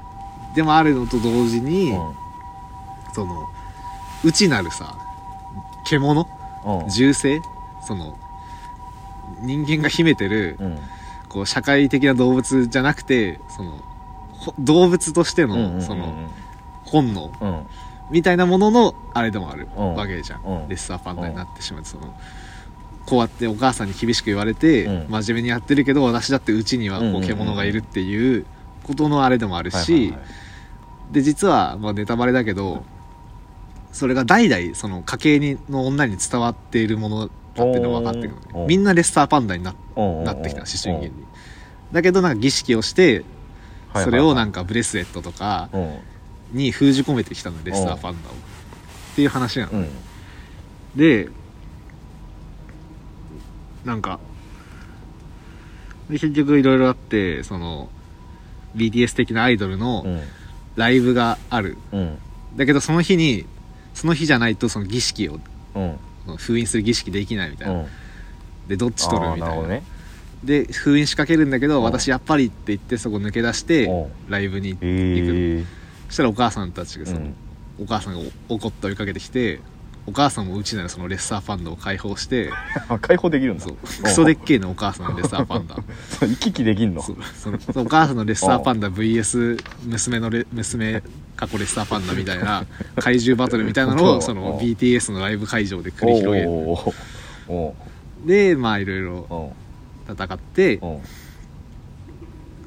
[0.54, 2.25] でもあるのと同時に、うん
[3.16, 3.48] その
[4.22, 4.94] 内なるさ
[5.86, 6.28] 獣？
[6.66, 6.88] うん。
[6.90, 7.40] 銃声？
[7.86, 8.18] その
[9.40, 10.78] 人間が秘めてる、うん。
[11.30, 13.78] こう社会的な動物じゃなくてその
[14.32, 16.12] ほ動物としてのその
[16.84, 17.66] 本能うん。
[18.10, 19.94] みたいなもののあれでもあるうん。
[19.94, 20.68] わけじゃん、うん。
[20.68, 22.14] レッサーパンダになってしまってその
[23.06, 25.06] こうやってお母さんに厳しく言われて、うん。
[25.08, 28.44] 真面目にやってるけど私だってうちにはこう獣がいるっていう
[28.82, 30.12] ことのあれでもあるし、
[31.12, 32.84] で実は、まあ、ネタバレだけど
[33.96, 38.66] それが代々その家系にの女に伝わっているものだっていうのが分かってくるおー。
[38.66, 40.66] みんなレッサーパンダにななってきた思
[41.00, 41.24] 春期に。
[41.92, 43.24] だけどなんか儀式をして
[43.94, 45.98] うんそれをなんかかブレスレットとかうん
[46.52, 48.32] に封じ込めてきたのレッサーパンダを。
[48.32, 48.34] っ
[49.16, 49.72] ていう話なの。
[49.72, 49.88] うん。
[50.94, 51.30] で
[53.86, 54.20] なんか
[56.10, 57.88] で結局いろいろあってその
[58.76, 60.20] BTS 的なアイドルのうん。
[60.76, 61.78] ライブがある。
[61.92, 62.18] うん。
[62.56, 63.46] だけどその日に
[63.96, 65.40] その日じゃないとその儀式を
[65.74, 65.98] うん。
[66.36, 67.86] 封印する儀式できないみたいな、うん。
[68.68, 69.68] でどっち取るみたいな。
[69.68, 69.82] ね。
[70.44, 71.82] で封印仕掛けるんだけどうん。
[71.84, 75.66] 私やっぱりって言ってそこ抜け出してうライブに行く
[76.08, 77.34] そしたらお母さんたちがその、うん。
[77.80, 79.60] お母さんが怒って追いかけてきて
[80.06, 82.50] お母さんもうちならそのレッサーパンダを解放して
[82.88, 83.64] あ解放できるんだ。
[83.64, 83.76] そう。
[84.02, 85.76] クソでっけえのお母さんのレッサーパンダ。
[86.20, 87.02] 行き来できんの？
[87.02, 87.16] そう。
[87.34, 91.02] そのそのお母さんのレッサーパンダ VS 娘のレ娘
[91.36, 92.66] 過去レッサーパンダみたいな
[92.96, 96.56] 怪獣バトルみたいなのを その BTS のライブ会場で繰り広げる。
[98.26, 99.54] でまあいろいろ
[100.08, 100.80] 戦って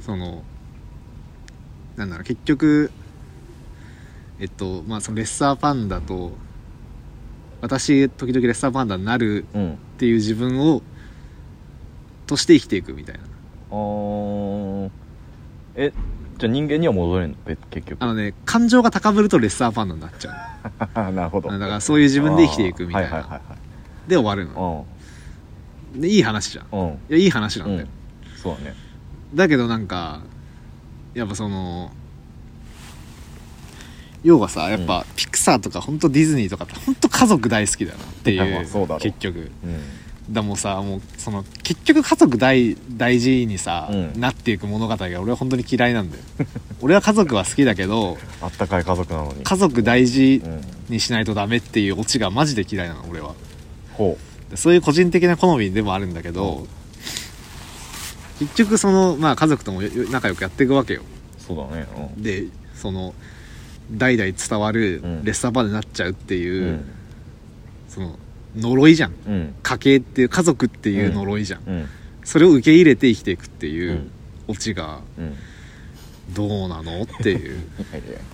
[0.01, 0.43] その
[1.97, 2.91] なんだろう結局
[4.39, 6.31] えっとまあそのレッサーパンダと
[7.61, 10.81] 私時々レッサーパンダになるうんっていう自分を
[12.25, 13.21] として生きていくみたいな。
[15.75, 15.91] え
[16.39, 17.35] じゃあ人間には戻れんの？
[17.47, 18.01] え結局。
[18.01, 20.31] あのね感情が高ぶるとレッサーパンダになっちゃ
[21.11, 21.49] なるほど。
[21.49, 23.09] うだからそういう自分で生きていくみたいな。
[23.09, 23.13] あー。
[23.15, 23.41] はいはいはい
[24.09, 24.85] で終わるの
[25.93, 26.01] はい。
[26.01, 26.65] でいい話じゃん。
[26.65, 26.81] いうん。
[26.81, 27.87] うんやいい話なんだよ、
[28.25, 28.37] うん。
[28.37, 28.75] そうだね。
[29.35, 30.21] だけどなんか
[31.13, 31.91] やっぱその
[34.23, 38.99] 要はさやっぱ、ピクサーとか本当ディズニーとかって本当家族大好きだなっていいや まあうそうだろう。
[38.99, 39.51] 結局。
[39.63, 39.79] うん
[40.29, 44.19] だもうさもうその結局家族大大事にさ、うん。
[44.19, 46.23] なっていく物語が俺は本当に嫌いなんだよ。
[46.81, 49.43] 俺は家族は好きだけどあったかい家族なのに。
[49.43, 53.33] 家族大事うんにしないとダメっていうオチがマジで嫌いなの俺は。
[53.93, 54.17] ほ
[54.49, 56.67] でそういう個人的な好みでもあるんだけど、
[58.39, 61.01] 結局そのまあ家族ともよ仲良くやっていくわけよ。
[61.01, 61.87] うそうだね。
[62.17, 63.13] でその
[63.91, 65.23] 代々伝わるうん。
[65.23, 66.85] レッサーパンダになっちゃうってういう、ん。
[67.89, 68.17] その
[68.55, 69.13] 呪いじゃん。
[69.27, 69.55] うん。
[69.63, 71.89] 家系っていう家族っていう呪いじゃん、うん。
[72.23, 74.11] それを受け入れて生きていくっていううん。
[74.47, 75.35] オチがうん。
[76.33, 77.59] どうなのっていう。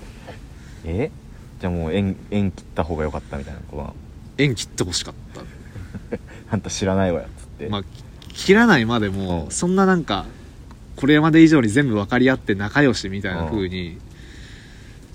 [0.85, 1.11] え？
[1.59, 3.95] じゃあもう縁縁切った方が良かったみたいなことなの
[4.37, 5.41] 縁切ってほしかった。
[6.51, 7.69] あんた知らないわよっつって。
[7.69, 7.83] まあ
[8.33, 9.51] 切らないまでも、うん。
[9.51, 10.25] そんななんか
[10.95, 13.97] これまで以上に全部分かり合って仲良しみたいな風に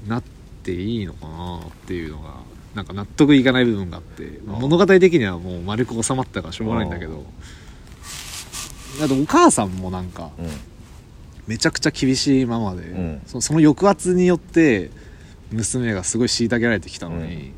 [0.08, 0.22] なっ
[0.62, 2.34] ていいのかなっていうのが
[2.74, 7.24] なんか納得いかない部分があって、ん物語的にはもう丸く収まったからしょうがないんだけど、
[9.02, 10.46] あとお母さんもなんかうん。
[11.46, 13.22] めちゃくちゃ厳しいままで、ん。
[13.26, 14.90] そその抑圧によって
[15.50, 17.52] 娘がすごい虐げられてきたのに、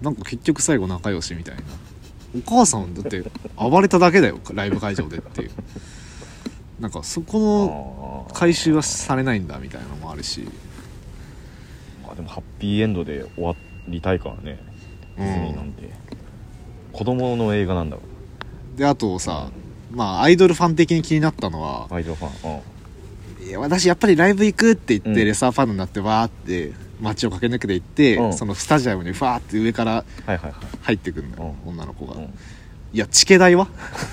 [0.00, 1.62] なんか結局最後仲良しみたいな。
[2.36, 3.24] お母さんだって
[3.56, 5.50] 暴れただけだよライブ会場でっていう。
[6.78, 10.46] なんかそこの回収はされないんだみたいなのもあるし。
[12.04, 13.50] まあでもハッピーエンドで終わ
[13.90, 14.58] りたいからね
[15.16, 15.90] ディズニーなんで、
[16.92, 18.02] 子供の映画なんだろ
[18.76, 19.50] であとさ
[19.90, 22.62] まあアイドルファン的に気になったのはアイドルファン
[23.40, 23.46] うん。
[23.46, 25.16] いや私やっぱりライブ行くって言って、うん。
[25.16, 28.32] レッサーファンになってわーって街を駆け抜けて行って、うん。
[28.32, 30.52] そのスタジアムにファーって上からはいはいはい。
[30.82, 32.34] 入ってくんだよ、女の子が、うん
[32.92, 33.68] いやチケ代は？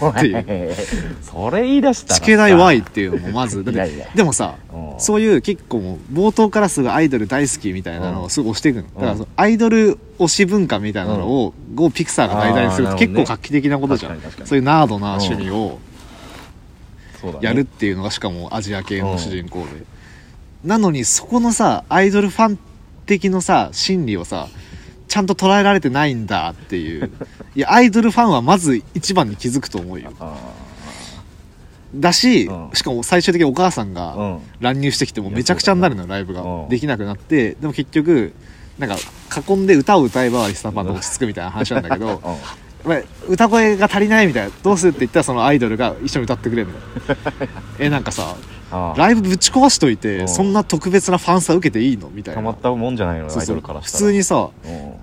[0.10, 0.76] っていう。
[1.24, 2.22] それ言い出したらさ。
[2.22, 3.64] チケ代 Y っていうのもまず。
[3.64, 5.00] だってでもさうん。
[5.00, 15.80] そういう結構もう冒頭からすぐアイドル大好きみたいなのうんをすぐ押していくのだからアイドル推し文化みたいなのを、をピクサーが題材にするって結構画期的なことじゃん、そういうナードな趣味を
[17.42, 19.66] やるっていうのがしかもアジア系の主人公で、
[20.64, 22.60] なのにそこのさアイドルファン
[23.06, 24.48] 的のさ心理をさ
[25.08, 27.12] ちゃんと捉えられてないんだっていう。
[27.56, 30.12] いやアイドルファンはまず一番に気づくと思うよ。
[30.20, 30.38] あ
[31.96, 32.70] だし、うん。
[32.74, 36.42] しかも最終的にお母さんが、乱入してきてもめちゃくちゃになるのよライブが。
[36.42, 36.70] うん。
[36.70, 38.34] できなくなってでも結局
[38.78, 38.98] なんか
[39.50, 42.22] 囲んで歌を歌えばリスターパンダ落ち着くみたいな話なんだけど
[43.28, 46.80] 歌声が足りないみたいなどうするって言ったらそのアイドルが一緒に歌ってくれるのよ。
[47.80, 48.36] えなんかさ
[48.72, 50.28] ライブぶち壊しといてうん。
[50.28, 52.42] そんな特別なファンサ受けていいのみたいな。
[52.42, 54.00] たまったもんじゃないのアイドルからしたら。
[54.00, 54.94] 通にさうん。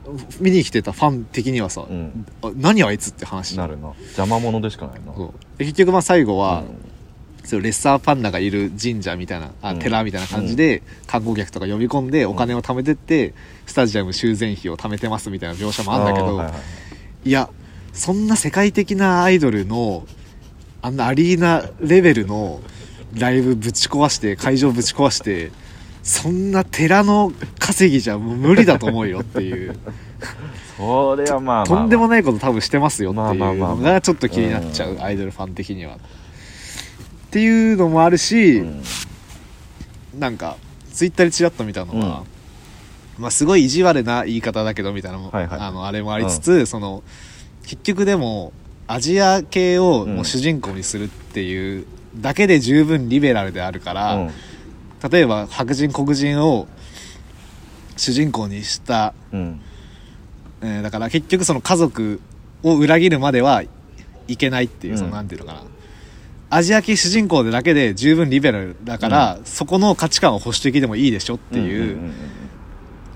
[0.40, 2.26] 見に来てたファン的にはさ、うん。
[2.42, 3.56] あ何あいつって話。
[3.56, 3.88] なるな。
[4.16, 5.12] 邪魔者でしかないな
[5.58, 7.46] 結局まあ最後は、うん。
[7.46, 9.78] そうレッサーパンダがいる神社みたいなあうん。
[9.78, 13.32] 寺みたいな感じで、観光客とか呼び込んでお金を貯めてって、
[13.64, 16.44] スタジアム修繕費を貯めてますみたいな描写もあるんだけど、
[17.24, 17.48] いや
[17.94, 20.06] そんな世界的なアイドルの
[20.82, 22.60] あんなアリーナレベルの
[23.14, 25.52] ライブぶち壊して会場ぶち壊して
[26.02, 29.78] そんな寺の稼ぎじゃもう無理だと思うよっていう。
[30.76, 35.96] それはまあまあとんでもないこと多分してますよっていうのがちょっと気になっちゃううんアイドルファン的には。
[35.96, 35.98] っ
[37.30, 38.82] ていうのもあるし、うん。
[40.18, 40.56] なんか
[40.92, 42.24] ツイッターでちらっと見たのは、
[43.18, 45.60] まあすごい意地悪な言い方だけどみたいなのも、はいはい。
[45.60, 47.02] あのあれもありつつ、その
[47.66, 48.52] 結局でも
[48.86, 51.86] アジア系をもう主人公にするっていう
[52.16, 54.30] だけで十分リベラルであるから、うん。
[55.10, 56.66] 例えば白人黒人を
[57.96, 59.60] 主人公にした、うん。
[60.62, 62.20] えーだから結局その家族
[62.62, 63.62] を裏切るまでは
[64.28, 64.98] いけないっていう、うん。
[64.98, 65.62] そのなんていうのかな。
[66.50, 72.12] アジア系主人公でだけで十分リベラルだから、そこの価値観を保守的でもいいでしょっていう、んんん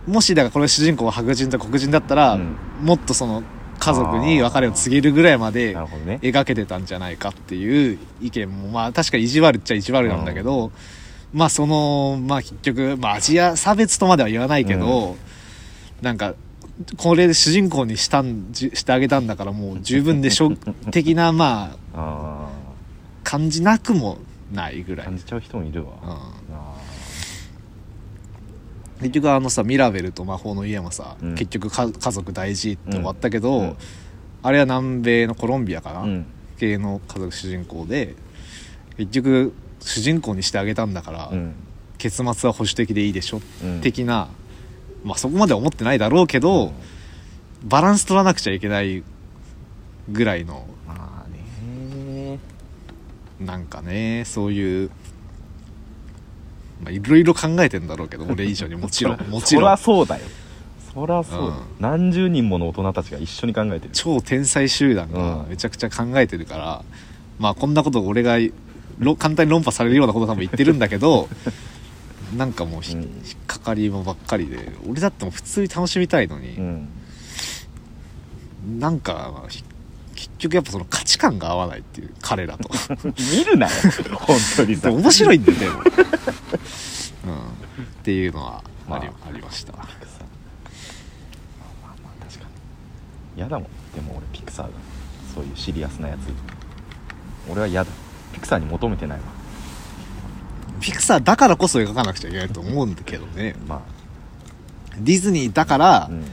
[0.08, 2.56] もしだからこれ主人公が白人と黒人だったら、うん。
[2.82, 3.42] もっとその
[3.78, 10.72] 家族に別れを告げるぐらいまで描けてたんじゃないかっていう意見もまあ確かに意地悪っちゃ意地悪なんだけど、
[11.32, 15.16] まあそのまあ結局、まあ、アジア差別とまでは言わないけど、
[16.02, 16.34] なんか
[16.96, 20.52] これで主人公にしたんじしてあげたんだからもう十分でしょ
[20.90, 22.48] 的な まああ
[23.24, 24.18] 感じなくも
[24.52, 26.32] ないぐらい、感じちゃう人もいるわ、あ
[29.00, 31.34] 結局あのさミラベルと魔法の家もさ、うん。
[31.34, 33.76] 結局か家族大事って終わったけど、うん。
[34.42, 36.26] あれは南米のコロンビアかな、あうん。
[36.58, 38.14] 系の家族主人公で
[38.96, 41.54] 結局主人公にしてあげたんだから、うん。
[41.98, 43.80] 結末は保守的でいいでしょ、うん。
[43.80, 44.28] 的な
[45.04, 46.72] まあそこまでは思ってないだろうけど、
[47.64, 49.02] バランス取らなくちゃいけない
[50.08, 52.38] ぐらいのまあね。
[53.40, 54.90] なんかねそういう
[56.82, 59.64] まあいろいろ考えてんだろうけど 俺以上にもちろんもちそろん。
[59.66, 60.22] らそうだよ。
[60.94, 61.54] そらそううん。
[61.80, 63.90] 何十人もの大人たちが一緒に考えてる。
[63.92, 65.48] 超天才集団がうん。
[65.50, 66.82] めちゃくちゃ考えてるから、
[67.38, 68.36] まあこんなこと俺が
[68.98, 71.28] ろ簡単に論破されるようなこと多分言ってるんだけど
[72.36, 73.02] なんかもうひ、うん。
[73.02, 73.10] 引っ
[73.46, 76.88] かかりもばっかりで俺だってもう普通に楽しみたいのに、うん。
[78.80, 79.67] なんかひ結
[80.38, 82.68] 局やっぱその価値観が合わないっていう彼らと。
[83.36, 83.72] 見るなよ
[84.14, 84.76] 本当に。
[84.76, 85.84] さ面白いんだよでも、 うん、っ
[88.02, 89.72] ていうのはあり,、まあ、りました。
[89.72, 90.20] ピクサー
[91.82, 92.50] まあまあ確かに。
[93.36, 94.72] 嫌だもんでも俺ピクサーが
[95.34, 96.18] そういうシリアスなやつ。
[97.50, 97.90] 俺は嫌だ。
[98.32, 99.24] ピクサーに求めてないわ。
[100.80, 103.56] ピクサーだからこそ描かなくちゃいけないと思うんだけどね。
[103.66, 103.82] ま
[105.00, 106.24] ディズニーだから、あうん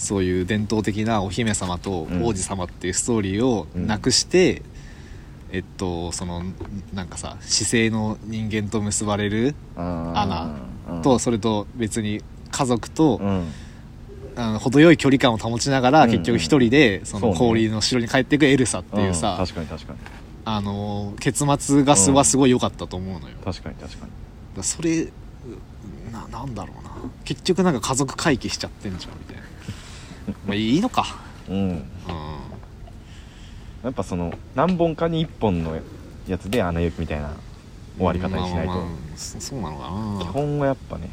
[0.00, 4.62] そういう伝統的なお姫様とうん王子様っていうストーリーをなくして、
[5.52, 6.42] えっとその
[6.94, 11.02] なんかさ姿勢の人間と結ばれるアナうん。
[11.02, 13.52] と、それと別に家族と、うん。
[14.36, 19.38] あの程よい距離感を保ちながら、結局一人でその氷の城に帰っていくエルサっていうさ、ん。
[19.38, 19.98] 確かに確かに。
[20.44, 24.12] あの結末がすうんはすごい良かったと思うのよ、確かに確かに。
[24.56, 25.08] らそれ
[26.12, 26.90] ななんだろうな。
[27.24, 29.42] 結局なんか家族回帰しちゃってんじゃんみたいな
[30.46, 31.06] まあいいのか。
[31.48, 31.56] うん。
[31.56, 31.82] うん。
[33.84, 35.74] やっぱその何本かに1本の
[36.28, 37.30] やつで「アナ雪」みたいな
[37.96, 38.72] 終わり方にしないと。
[38.72, 40.30] まあまあまあそそうなのかな。
[40.30, 41.08] 基本はやっぱね。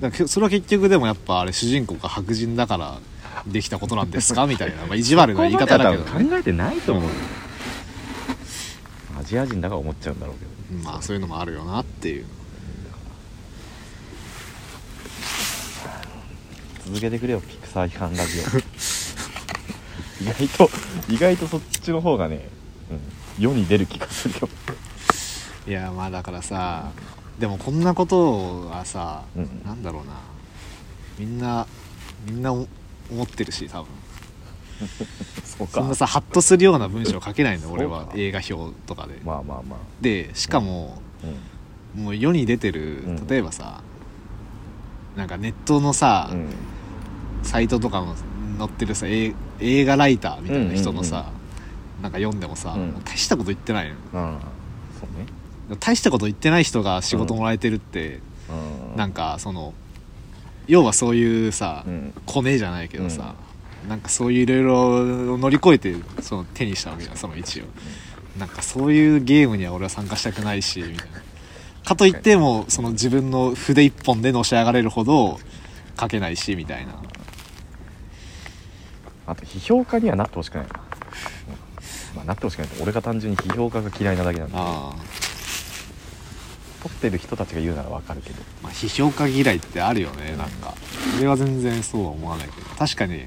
[0.00, 2.98] だからそれは結局でもやっぱあれ主人公が白人だから
[3.46, 4.46] できたことなんですか？
[4.48, 7.04] みたいな、まあ、意地悪な言い方だけど、ね、考えてないと思う。
[7.04, 7.10] よ
[9.20, 10.44] アジア人だから思っちゃうんだろうけ
[10.74, 10.82] ど。
[10.84, 12.26] まあそういうのもあるよなっていう。
[16.86, 18.44] 続けてくれよピクサー批判ラジオ
[20.22, 20.70] 意外と
[21.12, 22.48] 意外とそっちの方がね、
[22.90, 24.48] うん、世に出る気がするよ
[25.66, 26.90] いやまあだからさ
[27.38, 30.14] でもこんなことはさ、うんなんだろうな
[31.18, 31.66] みんな
[32.26, 32.66] みんな思
[33.22, 33.88] ってるし多分
[35.44, 41.02] そそんなさハッとするような文章書けないの俺は映画表とかで、まあまあまあでしかも、
[41.96, 43.82] うもう世に出てる例えばさ、
[45.16, 46.54] なんかネットのさ、うん、
[47.42, 48.14] サイトとかの
[48.58, 51.38] 載ってるさ映映画ライターみたいな人のさ、うんうん
[52.02, 52.90] なんか読んでもさ、うん。
[52.90, 54.38] もう大したこと言ってないのね。
[55.80, 58.20] 大したこと言ってない人が仕事もらえてるって、
[58.92, 58.96] うん。
[58.96, 59.74] なんかその
[60.66, 62.12] 要はそういうさ、うん。
[62.26, 63.34] コネじゃないけどさ、
[63.88, 67.64] なんかそういういろいろ乗り越えてその手にしたわけじゃんその位置を、
[68.38, 71.20] なんかそういうゲームには俺は参加したくないしみたいな。
[71.84, 75.40] かといってもその自分の筆一本でのし上がれるほど
[75.98, 76.92] 書けないしみたいな
[79.28, 80.66] あと批評家にはなってほしくない。
[80.66, 80.78] な、うん
[82.16, 84.54] まあ、なってほしくないって俺が単純に批評家が嫌いなだけなんで。
[84.56, 84.96] ああ。
[86.82, 88.36] 撮ってる人たちが言うならわかるけど。
[88.62, 90.74] まあ、批評家嫌いってあるよねなんか。
[91.18, 92.66] 俺は全然そうは思わないけど。
[92.76, 93.24] 確かに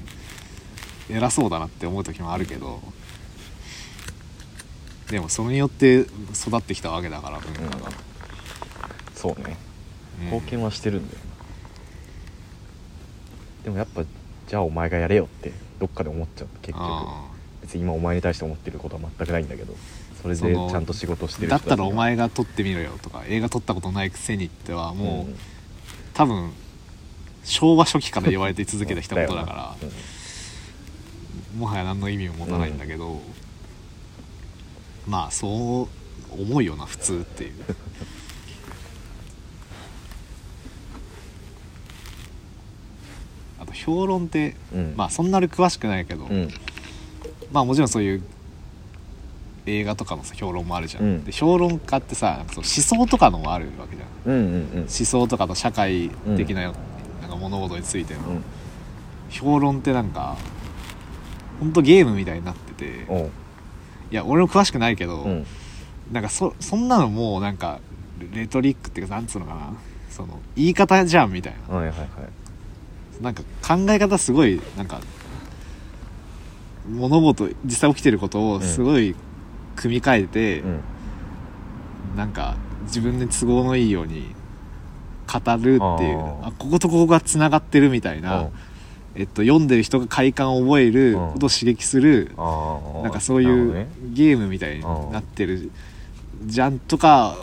[1.10, 2.80] 偉そうだなって思う時もあるけど。
[5.10, 6.08] でもそれによって育
[6.56, 7.90] ってきたわけだから文化が、
[9.14, 9.58] そうね。
[10.20, 10.24] うん。
[10.24, 11.26] 貢献はしてるんだよな、
[13.64, 14.04] でもやっぱ
[14.48, 15.52] じゃあお前がやれよって
[15.82, 16.80] どっかで思っちゃう結局。
[16.80, 17.24] あ
[17.60, 19.74] 別に今お前に対して思ってることは全くないんだけど
[20.20, 21.66] それでちゃんと仕事してる人ちが。
[21.66, 25.36] ったらお前が撮ってみろよとか映画撮ったことないくせにってはもう、ん。
[26.14, 26.52] 多分
[27.44, 29.74] 昭和初期から言われて続けてきたことだから
[31.52, 31.60] うん。
[31.60, 33.20] もはや何の意味も持たないんだけど、
[35.08, 35.88] まあそ
[36.30, 37.52] う思うよな普通っていう
[43.60, 44.94] あと評論って、うん。
[44.96, 46.48] まあそんなに詳しくないけど、うん。
[47.52, 48.22] まあもちろんそういう
[49.66, 51.24] 映画とかのさ評論もあるじゃん、うん。
[51.24, 54.32] で評論家ってさそう思想とかのもあるわけじゃん。
[54.32, 54.78] うんうんうん。
[54.80, 56.78] 思想とかの社会的な,、なんか
[57.28, 58.44] か物事についての、うん。
[59.30, 60.36] 評論ってなんか
[61.58, 63.06] ほんとゲームみたいになってて。
[64.10, 65.46] いや俺も詳しくないけど、うん。
[66.12, 67.80] なんかそそんなのもうなんか
[68.32, 69.72] レトリックっていうかなんつうのかな。
[70.10, 71.74] その言い方じゃんみたいな。
[71.74, 72.08] はいはいはい
[73.20, 75.00] なんか考え方すごいなんか
[76.88, 79.14] 物事実際起きてることをすごい
[79.76, 80.80] 組み替えて、うん。
[82.16, 84.34] なんか自分で都合のいいように
[85.32, 85.78] 語るっていう
[86.42, 88.50] あこことここがつながってるみたいな、
[89.14, 91.32] えっと、読んでる人が快感を覚えるうん。
[91.32, 95.70] ことを刺激するなんかそういうゲームみたいになってる
[96.44, 97.36] じゃんとか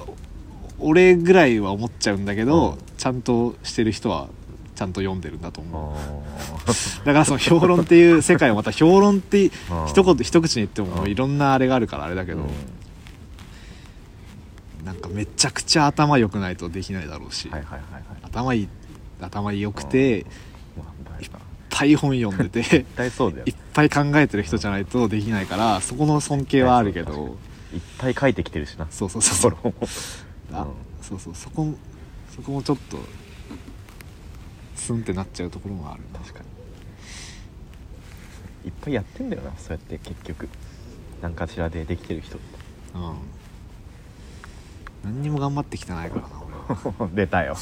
[0.77, 2.77] 俺ぐらいは思っちゃうんだけど、うん。
[2.97, 4.27] ちゃんとしてる人は
[4.79, 5.93] ちゃんと読んでるんだと思う。
[5.93, 5.97] あ
[7.03, 9.87] だからその評論っていう世界をまた評論って ー。
[9.87, 12.47] 一言一口に言ってもいろんなあれがあるからあれだけど、うん。
[14.85, 18.03] なんかめちゃくちゃ頭良くないとできないだろうし、はいはいはいはい。
[18.23, 18.69] 頭いい
[19.19, 20.25] 頭良くていっ
[21.69, 22.85] ぱい本読んでていっ
[23.73, 27.35] ぱい考えてる人じゃないとできないからそこの尊敬はあるけど
[27.73, 28.87] いっぱい書いてきてるしな。
[28.89, 29.51] そうそうそうそう。
[29.51, 29.87] ところ
[30.53, 30.65] あ
[31.01, 31.67] そうそうそこ
[32.33, 32.97] そこもちょっと
[34.89, 36.39] スンってなっちゃうところもある確か
[38.63, 38.69] に。
[38.69, 40.49] いっぱいやってんだよなそうやって結局。
[41.21, 42.57] 何かしらでできてる人って。
[42.95, 43.15] うん。
[45.03, 47.55] 何にも頑張ってきてないからな俺は 出たよ。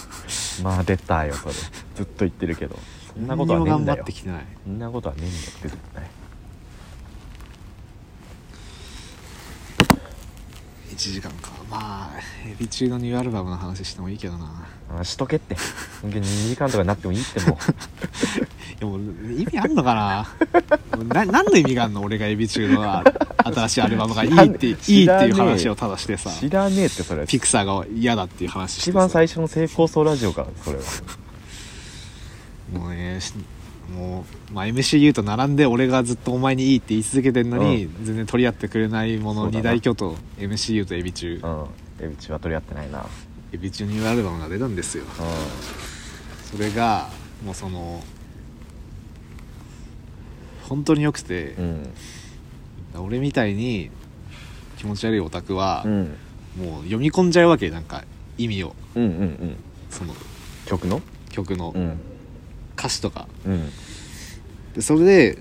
[0.63, 1.53] まあ出たよそれ。
[1.53, 2.79] ずっと言ってるけど。
[3.13, 3.97] そんなことはねえんだよ。
[3.97, 4.45] 張ってきてない。
[4.63, 6.03] そんなことはねえんだって絶対
[10.97, 11.51] 1時間か。
[11.69, 12.19] まあ
[12.49, 14.65] エビ中のニューアルバムの話してもいいけどな。
[14.99, 15.55] あしとけって。
[16.01, 17.57] 本当に2時間とかになってもいいっても
[18.79, 19.01] いやもう
[19.33, 21.05] 意味あんのかな？
[21.13, 22.01] な何の意味があんの？
[22.01, 23.03] 俺がエビ中のあ
[23.45, 26.31] 新しいアルバムがいいっていいっていう話をただしてさ。
[26.31, 27.25] 知らねえってそれ。
[27.27, 30.83] ピクサーが嫌だっていう話して一さ番最初の成功層ラジオからそれは。
[32.73, 33.33] もうねし
[33.93, 39.59] もう、まあ、MCU と並んで俺がずっとお前にいいって言い続けてんのに、全然取り合ってくれないものそうだな。
[39.59, 41.65] 二大巨頭 MCU とエビ中うん。
[41.99, 43.05] えうちは取り合ってないな。
[43.53, 45.05] エビ中ニューアルバムが出たんですよ。
[45.05, 45.07] う
[46.45, 47.09] それが
[47.45, 48.03] もうその
[50.67, 51.61] 本当に良くて、ん
[52.95, 53.05] うん。
[53.05, 53.89] 俺みたいに
[54.77, 56.17] 気持ち悪いオタクは、うん。
[56.57, 58.03] もう読み込んじゃうわけなんか
[58.37, 58.75] 意味を。
[58.95, 59.55] うんうんうん。
[59.89, 60.13] その
[60.65, 61.01] 曲の？
[61.29, 61.71] 曲の。
[61.73, 61.99] うん
[62.77, 63.69] 歌詞とか、うん。
[64.73, 65.37] でそれで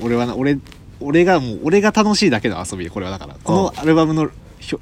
[0.00, 0.58] 俺はな俺
[1.00, 3.36] 俺がもう俺が楽しいだけの遊びこれはだから。
[3.42, 4.30] このアルバムの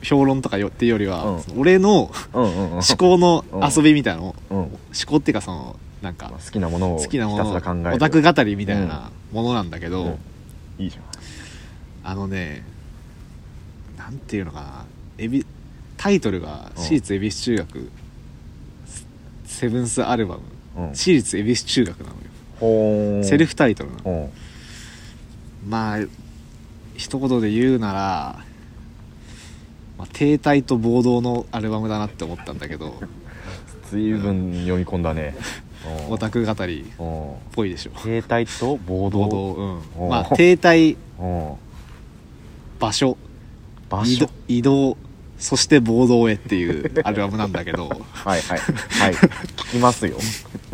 [0.02, 1.60] 評論とかよっていうよりは、うん。
[1.60, 4.58] 俺の思考の遊びみたいなのを、うん。
[4.58, 4.70] 思
[5.06, 10.84] 考っていうかそのなんかまあ好きなものを好きなものオタク語りみたいなものなんだけど、うん。
[10.84, 10.98] いいじ
[12.04, 12.64] あのね
[13.96, 14.84] なんていうのかな。
[15.18, 15.44] エビ
[15.96, 16.82] タイトルが「うん。
[16.82, 17.90] 私立恵比寿中学
[19.44, 20.42] セブンスアルバム」
[20.94, 22.10] 私立恵比寿中学なの
[23.18, 23.24] よ。
[23.24, 24.02] セルフタイトルなの。
[24.02, 24.30] ほ
[25.68, 25.98] まあ
[26.96, 28.44] 一言で言うなら、
[29.96, 32.92] まあ、停滞と暴動のアルバムだなって思ったんだけどう
[33.90, 35.34] 随分読み込んだね。
[36.10, 37.34] オタク語りっうん。
[37.52, 37.92] ぽいでしょ。
[37.98, 39.24] 携帯と暴動？
[39.26, 39.54] 暴動。
[39.54, 39.80] うん。
[39.96, 41.24] おまあ停滞う
[41.54, 41.54] ん。
[42.78, 43.16] 場所。
[43.88, 44.10] 場所？
[44.12, 44.96] 移動移動
[45.38, 47.88] そして暴動へっていうアルバムなんだけど。
[48.12, 48.58] はいはい。
[48.58, 49.14] はい。
[49.14, 50.16] 聞きますよ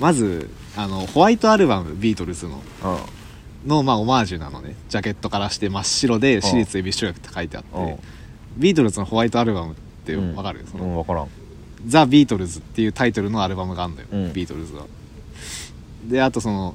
[0.00, 2.60] まずあのホワイトアルバムビートルズの。
[2.84, 3.68] うん。
[3.68, 4.74] の、まあ、オマージュなのね。
[4.88, 7.78] ジャケットからして真っ白で私立恵比寿中学って書いてあって。
[7.78, 7.98] うん。
[8.56, 9.76] ビートルズのホワイトアルバムっ
[10.06, 10.34] てうん。
[10.34, 11.28] わかる、そのうん分からん。
[11.86, 14.32] ザ・ビートルズっていうタイトルのアルバムがあるんだよ、うん。
[14.32, 14.86] ビートルズは。
[16.08, 16.74] であとその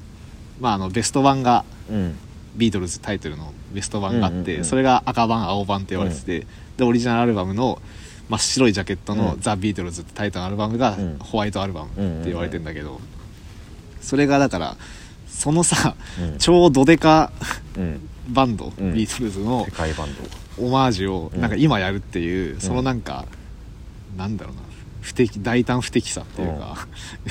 [0.60, 2.16] まああのベスト版がうん。
[2.56, 6.46] ビートルズタイトルのベスト版があって、うんうんうんそれが赤版青版って言われてて、
[6.76, 7.82] でオリジナルアルバムの
[8.28, 9.40] 真っ白いジャケットのうん。
[9.40, 11.18] ザ・ビートルズってタイトルのアルバムがうん。
[11.18, 13.00] ホワイトアルバムって言われてんだけど、
[14.00, 14.76] それがだから
[15.28, 16.38] そのさうん。
[16.38, 17.30] 超ドデカ
[17.76, 18.08] うん。
[18.28, 18.94] バンド、うん。
[18.94, 20.08] ビートルズの世界バン
[20.58, 20.66] ド。
[20.66, 21.40] オマージュをうん。
[21.40, 23.26] なんか今やるっていう、そのなんか
[24.16, 24.62] なんだろうな
[25.02, 26.88] 不適大胆不適さっていうか、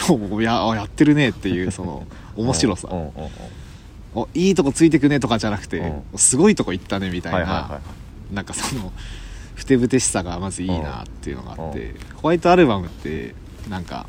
[0.09, 2.07] もう ややってるねっていうその
[2.37, 2.99] 面白さ、うん。
[2.99, 3.05] うん。
[3.05, 3.11] うん。
[4.13, 5.79] おいいとこついてくねとかじゃなくて、
[6.13, 8.91] うすごいとこ行ったねみたいな、はいはいなんかその
[9.53, 13.35] ふてぶてしさがまずいいなっていうのがあって、ホワイトアルバムって
[13.69, 14.07] なんか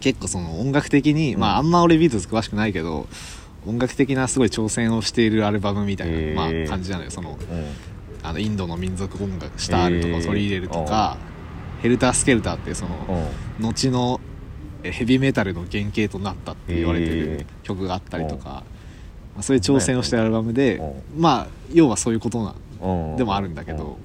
[0.00, 1.40] 結構その音楽的に、うん。
[1.40, 3.06] まああんま俺ビートルズ詳しくないけど
[3.66, 6.34] 音楽的なすごい挑戦をしているアルバムみたいな、へー。
[6.34, 7.10] まあ、感じなのよ。
[7.10, 7.66] そのうん。
[8.22, 11.16] あのインドの民族音楽シタールとかを取り入れるとか、
[11.82, 13.30] ヘルタースケルターってその、
[13.60, 13.66] うん。
[13.66, 14.20] 後の
[14.82, 17.46] えヘビーメタルの原型となったって言われてへるー。
[17.62, 18.64] 曲があったりとか、
[19.34, 23.16] まあ、そういう挑戦をしてるアルバムでうまあ要はそういうことなうん。
[23.16, 23.98] でもあるんだけど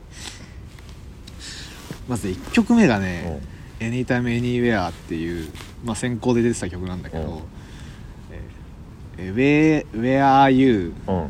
[2.07, 3.41] まず1曲目がね
[3.79, 5.49] 「Anytime Anywhere」っていう
[5.83, 7.39] まあ、先行で出てた曲なんだけどうん
[9.17, 11.29] 「えーえー Where, Where Are You うん。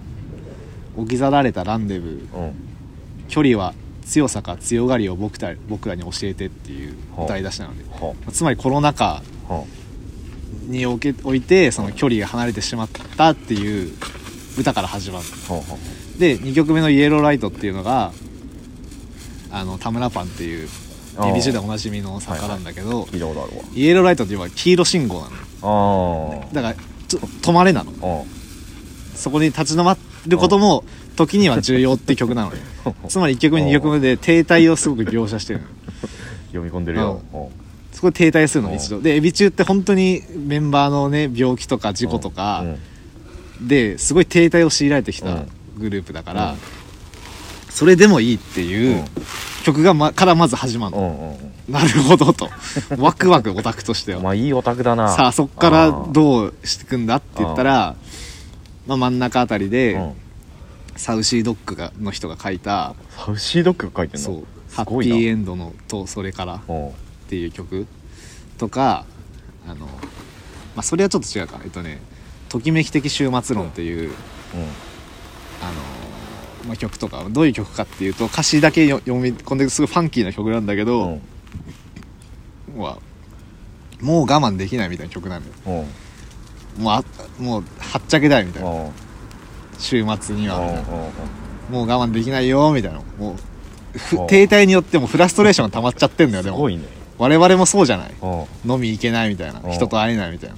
[0.95, 2.37] 置き去られたランデブー。
[2.37, 2.53] うん。
[3.27, 3.73] 距離は
[4.05, 7.83] 強さか強がりを僕た僕らに教えて」っていうはあ歌い出しなので。
[7.89, 9.23] はつまりコロナ禍
[10.67, 13.91] におけおいてその距離が離れてしまったっていう
[14.57, 15.25] 歌から始まる。
[16.19, 18.11] で2曲目の「イエローライト」っていうのが
[19.51, 20.69] あの田村パンっていう
[21.17, 21.33] あー。
[21.33, 23.63] ABC でおなじみの作家なんだけど、聞いたことあるわ。
[23.73, 25.29] イエローライトっていうのは黄色信号な
[25.61, 26.75] のあだから
[27.07, 27.91] ちょ止まれなの。
[28.01, 29.97] あそこに立ち止ま
[30.27, 30.83] ることも
[31.15, 32.57] 時には重要って曲なのよ。
[33.07, 35.65] つまり1曲目2曲目で停滞をすごく描写してるの
[36.47, 37.21] 読み込んでるよ。
[37.33, 37.47] うん。
[37.91, 39.01] そこで停滞するのうん一度。
[39.01, 42.65] でエビ中って本当にメンバーのね病気とか事故とか
[43.59, 43.67] うん。
[43.67, 45.47] ですごい停滞を強いられてきたうん。
[45.77, 46.82] グループだから、うん
[47.73, 49.05] それでもいいっていううん。
[49.63, 51.73] 曲が、ま、からまず始まるの、うんうんうん。
[51.73, 52.49] なるほどと。
[52.97, 54.19] ワクワクオタクとしては。
[54.19, 55.09] まあいいオタクだな。
[55.09, 57.95] さあそっからうどうしていくんだって言ったら
[58.85, 60.13] まあ、真ん中あたりで、ん。
[60.95, 64.25] サウシードッグがの人が書いたサウシードッグが書いてんの？
[64.25, 64.43] そう。
[64.73, 66.87] ハッピーエンドのとそれからうん。
[66.89, 66.91] っ
[67.29, 67.87] ていう曲。
[68.57, 69.05] とか
[69.65, 69.87] あの、ま
[70.77, 71.59] あ、それはちょっと違うか。
[71.63, 72.01] えっとね
[72.49, 74.11] 「ときめき的終末論」っていう、
[75.61, 75.71] あの
[76.67, 81.21] まあ、曲とかどういう曲かっていうと歌詞だけよ読み込んですごいファンキーな曲なんだけうど、ん
[82.77, 82.97] は
[84.01, 85.85] もう我慢できないみたいな曲なのよ。
[86.77, 86.83] うん。
[86.83, 87.03] もうあ
[87.39, 88.69] もうはっちゃけたいみたいな。
[88.69, 88.91] うん
[89.79, 90.81] 週末にはみたいな。
[90.81, 93.01] うんもう我慢できないよみたいな。
[93.17, 93.35] もう
[94.27, 96.67] 停滞によってもフラストレーションが溜まっちゃってんだよでも。
[96.69, 96.79] ね。
[97.17, 98.13] 我々もそうじゃない。
[98.21, 98.27] う
[98.67, 98.71] ん。
[98.71, 99.61] 飲み行けないみたいな。
[99.63, 99.71] うん。
[99.71, 100.55] 人と会えないみたいな。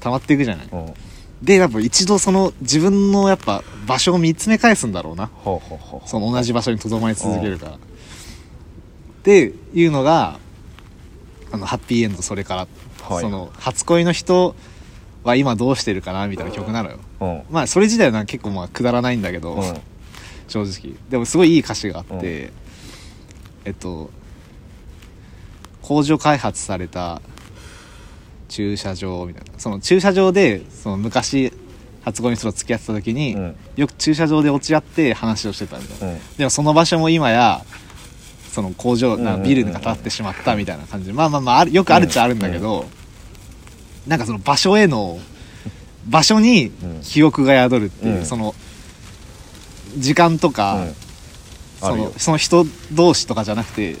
[0.00, 0.68] 溜まっていくじゃない。
[0.72, 0.94] うん
[1.42, 5.26] でやっぱ一度その自分のやっぱ場所を見つめ返すんだろうな。
[5.26, 7.72] ほうほうほうその同じ場所にとどまり続けるから。
[7.72, 7.78] っ
[9.24, 10.38] ていうのが
[11.50, 12.68] あのハッピーエンドそれから、
[13.02, 13.20] はい。
[13.20, 14.54] その初恋の人
[15.24, 16.98] は今どうしてるかなみたいな曲なのよ。
[17.20, 17.42] うん。
[17.50, 19.80] まあそれ自体は結構まあくだらないんだけど、うん。
[20.46, 20.94] 正直。
[21.10, 22.52] でもすごいいい歌詞があって、うん。
[23.64, 24.10] えっと
[25.82, 27.20] 工場開発された
[28.52, 29.58] 駐車場みたいな。
[29.58, 31.52] その駐車場でその昔
[32.04, 33.56] 初恋の人と付き合ってた時に、うん。
[33.76, 36.36] よく駐車場で落ち合って話をしてたんだよ、うん。
[36.36, 37.64] でもその場所も今や
[38.52, 39.40] その工場なうんうんうん。
[39.40, 41.06] うんビルが建ってしまったみたいな感じ。
[41.06, 42.84] でまあまあまあよくあるっちゃあるんだけど、
[44.06, 45.18] なんかその場所への
[46.08, 46.72] 場所に
[47.02, 48.24] 記憶が宿るっていう、うん。
[48.26, 48.54] その
[49.96, 50.88] 時間とか、
[51.80, 53.96] そのその人同士とかじゃなくて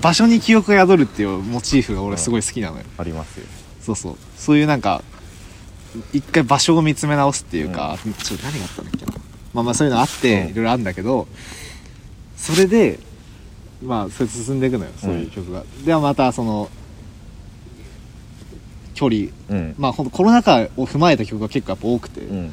[0.00, 3.46] 場所に記憶が宿るっていうモチーフが俺すごい好きなのよ、ありますよ
[3.84, 4.16] そうそう。
[4.36, 5.02] そういうなんか
[6.12, 8.84] 一回場所を見つめ直すっていうか、ちょっと何があったん。
[8.86, 9.12] だっけな
[9.52, 10.50] まあまあそういうのあって、うん。
[10.50, 11.28] いろいろあるんだけど
[12.36, 12.98] それで
[13.82, 16.70] まあそれ進んでいくのよそういう曲が、ではまたその
[18.94, 19.26] 距離。
[19.50, 19.74] うん。
[19.78, 22.52] まあコロナ禍を踏まえた曲が結構やっぱ多くて、うん。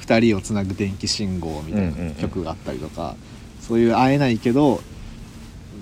[0.00, 2.14] 二人をつなぐ電気信号みたいうんうんうなん。
[2.14, 3.16] 曲があったりとか、
[3.60, 4.80] そういう会えないけど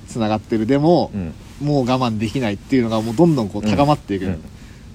[0.08, 0.66] つながってる。
[0.66, 4.26] でもう、んもう我慢できないっていうのがもうどんどんこう高まっていく。
[4.26, 4.42] の、うん。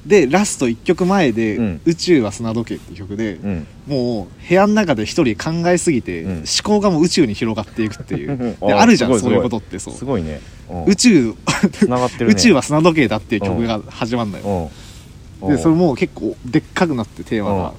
[0.06, 1.82] でラスト1曲前で「うん。
[1.86, 3.68] 宇宙は砂時計」っていう曲で、うん。
[3.88, 6.32] もう部屋の中で一人考えすぎて、うん。
[6.38, 8.38] 思考がもう宇宙に広がっていくっていう。
[8.60, 9.40] であるじゃんそういい。
[9.40, 9.94] うことってそう。
[9.94, 10.42] すごいね。
[10.70, 10.86] うん。
[10.86, 11.34] 宇宙
[12.28, 14.38] 宇宙は砂時計だっていう曲が始まるの。
[14.40, 14.72] よ、
[15.42, 15.56] うん。
[15.56, 17.74] でそれもう結構でっかくなってテーマが、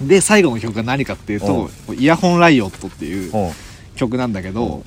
[0.00, 3.52] で最後の曲が何かっていうと「イヤホンライオット」っていううん。
[3.96, 4.84] 曲なんだけど、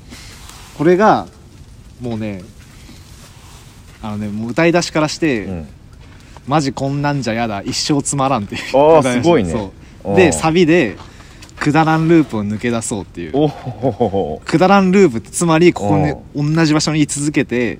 [0.78, 1.28] これが
[2.00, 2.44] もうね
[4.02, 5.68] あのねもう歌い出しからして、うん。
[6.48, 9.72] マジこんなんじゃやだ一生つまらんっていうすごいね。
[10.16, 10.98] でサビで
[11.60, 13.34] くだらんループを抜け出そうっていう。
[14.46, 17.78] くだらんループってつまりここに同じ場所に居続けて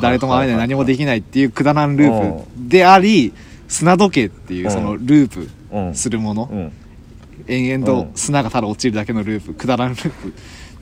[0.00, 3.32] 誰とも会えない何もでききないっていうくだらんループであり
[3.66, 5.94] 砂時計っていうそのループうん。
[5.94, 6.48] するもの。
[6.50, 6.72] うん。
[7.48, 8.06] 延々うん。
[8.06, 10.32] と砂がただ落ちるだけのループくだらんループっ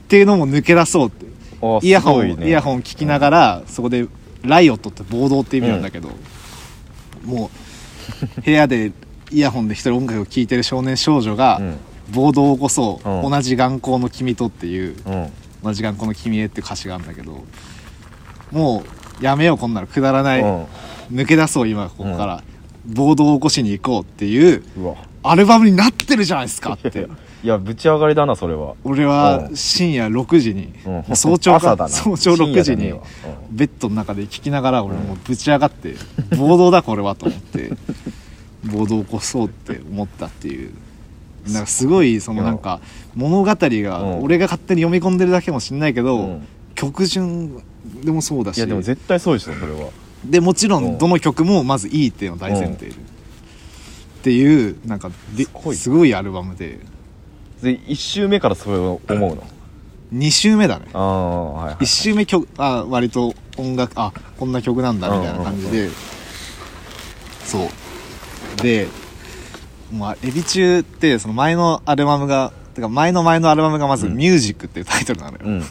[0.07, 1.25] ていうのも抜け出そうって
[1.61, 4.07] あイヤホン、イヤホン聞きながら、そこで
[4.45, 6.09] ライオットって暴動って意味なんだけど、
[7.23, 7.49] も
[8.37, 8.91] う部屋で
[9.31, 11.77] イヤホンで一人音楽を聴いてる少年少女がうん。
[12.11, 13.31] 暴動を起こそう、うん。
[13.31, 15.31] 同じ眼光の君とっていううん。
[15.63, 17.43] 同じ眼光の君へっていう歌詞があるんだけど
[18.51, 18.83] も
[19.19, 19.87] うやめようこんなの。
[19.87, 20.65] くだらない、うん。
[21.11, 22.43] 抜け出そう今ここから、
[22.85, 24.63] 暴動を起こしに行こうっていう
[25.23, 27.07] アルバムになってるじゃないですかって
[27.45, 28.73] いやぶち上がりだなそれは。
[28.83, 29.55] 俺はうん。
[29.55, 31.15] 深夜6時に、うん。
[31.15, 32.91] 早朝か 早朝6時に
[33.51, 35.93] ベッドの中で聞きながら俺もうぶち上がって、
[36.35, 37.71] 暴動だこれはと思って
[38.65, 40.71] 暴動を起こそうって思ったっていう。
[41.47, 42.79] なんかすごいそのなんか
[43.13, 44.23] 物語がうん。
[44.23, 46.47] 俺が勝手に読み込んでるだけかもしんないけど、うん。
[46.73, 47.61] 曲順
[48.03, 48.57] でもそうだし。
[48.57, 49.89] いやでも絶対そうでしょそれは。
[50.25, 50.85] でもちろうん。
[50.95, 52.93] んどの曲もまずいいっていうのを大前提で、っ
[54.23, 55.11] ていうなんか
[55.75, 56.79] すごいアルバムで
[57.65, 59.43] で1周目からそれを思うの
[60.13, 60.85] ？2周目だね。
[60.93, 65.89] ああはいはい1周目曲あ割と音楽あこんな曲なんだみたいな感じで、
[67.43, 68.61] そう。
[68.61, 68.87] で
[69.91, 74.15] まあエビ中ってその前のアルバムがてか前の前のアルバムがまず「うん。
[74.15, 75.65] ミュージックっていうタイトルなのよ、うん。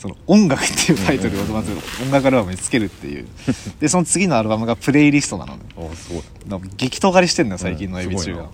[0.00, 1.70] その音楽っていうタイトルをまず
[2.02, 3.28] 音楽アルバムにつけるっていう。
[3.78, 5.60] でその次のアルバムがプレイリストなのね。
[5.78, 8.48] ああすご激尖りしてんのよ最近のエビ中が、うん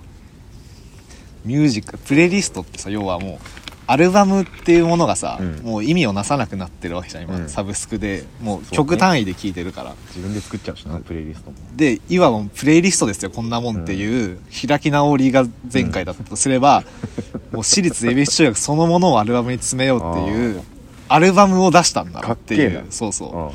[1.47, 5.57] ミュージックプレイリストってさ要はもうアルバムっていうものがさ、うん。
[5.63, 7.49] もう意味をなさなくなってるわけじゃん今、うん。
[7.49, 8.25] サブスクで。
[8.41, 11.57] もう曲単位で聴いてるから、自分で作っちゃうしなプレイリストも。
[11.77, 16.83] でいわばもうプレイリストですよこんなもんっていう開き直りが前回だったとすれば、
[17.53, 20.63] もう私立恵比寿中学そのものをアルバムに詰めようっていう
[21.09, 22.87] アルバムを出したんだなっていう。
[22.91, 23.39] そうそう。
[23.39, 23.51] あ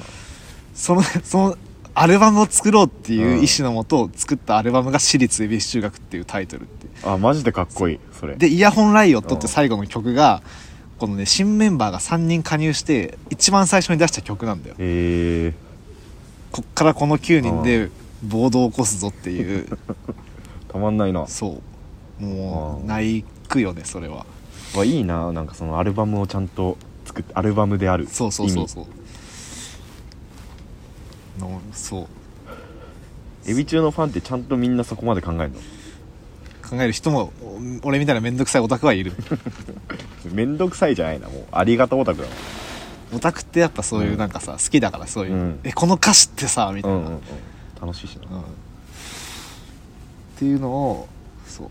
[0.73, 1.57] そのその
[1.93, 8.35] アルバムを作ろうっていう意思のもと作ったアルバムが私立恵比寿中学っていうタイトルってあマジでかっこいいそれ。
[8.35, 10.41] でイヤホンライオットって最後の曲が
[10.99, 14.76] このね新メンバーが3人加入して一番最初に出した曲なんだよ。
[14.77, 15.53] へえ。
[16.51, 17.89] こっからこの9人で
[18.23, 19.68] 暴動を起こすぞっていう。
[20.72, 21.27] たまんないな。
[21.27, 21.61] そ
[22.22, 22.23] う。
[22.23, 24.26] もう泣くよねそれは。
[24.76, 28.85] わいいななんかそのアルバムをちゃんと作ってアルバムであるそうそうそう意そう
[31.41, 32.07] のそう。
[33.43, 35.55] 味エビ中のファンってちゃんとみんなそこまで考えるの？
[36.68, 39.13] 考える人もお俺みたいな面倒くさいオタクはいる。
[40.31, 41.43] めんどくさいじゃないなもう。
[41.51, 42.38] ありがたオタクだもん。
[43.18, 44.18] オタクってやっぱそういううん。
[44.18, 45.59] なんかさ、好きだからそういう、うん。
[45.63, 47.22] えこの歌詞ってさみたいな、うんうんうん。
[47.81, 48.38] 楽しいしな。
[48.38, 48.41] うん。
[48.41, 48.43] っ
[50.38, 51.09] ていうのを
[51.45, 51.68] そう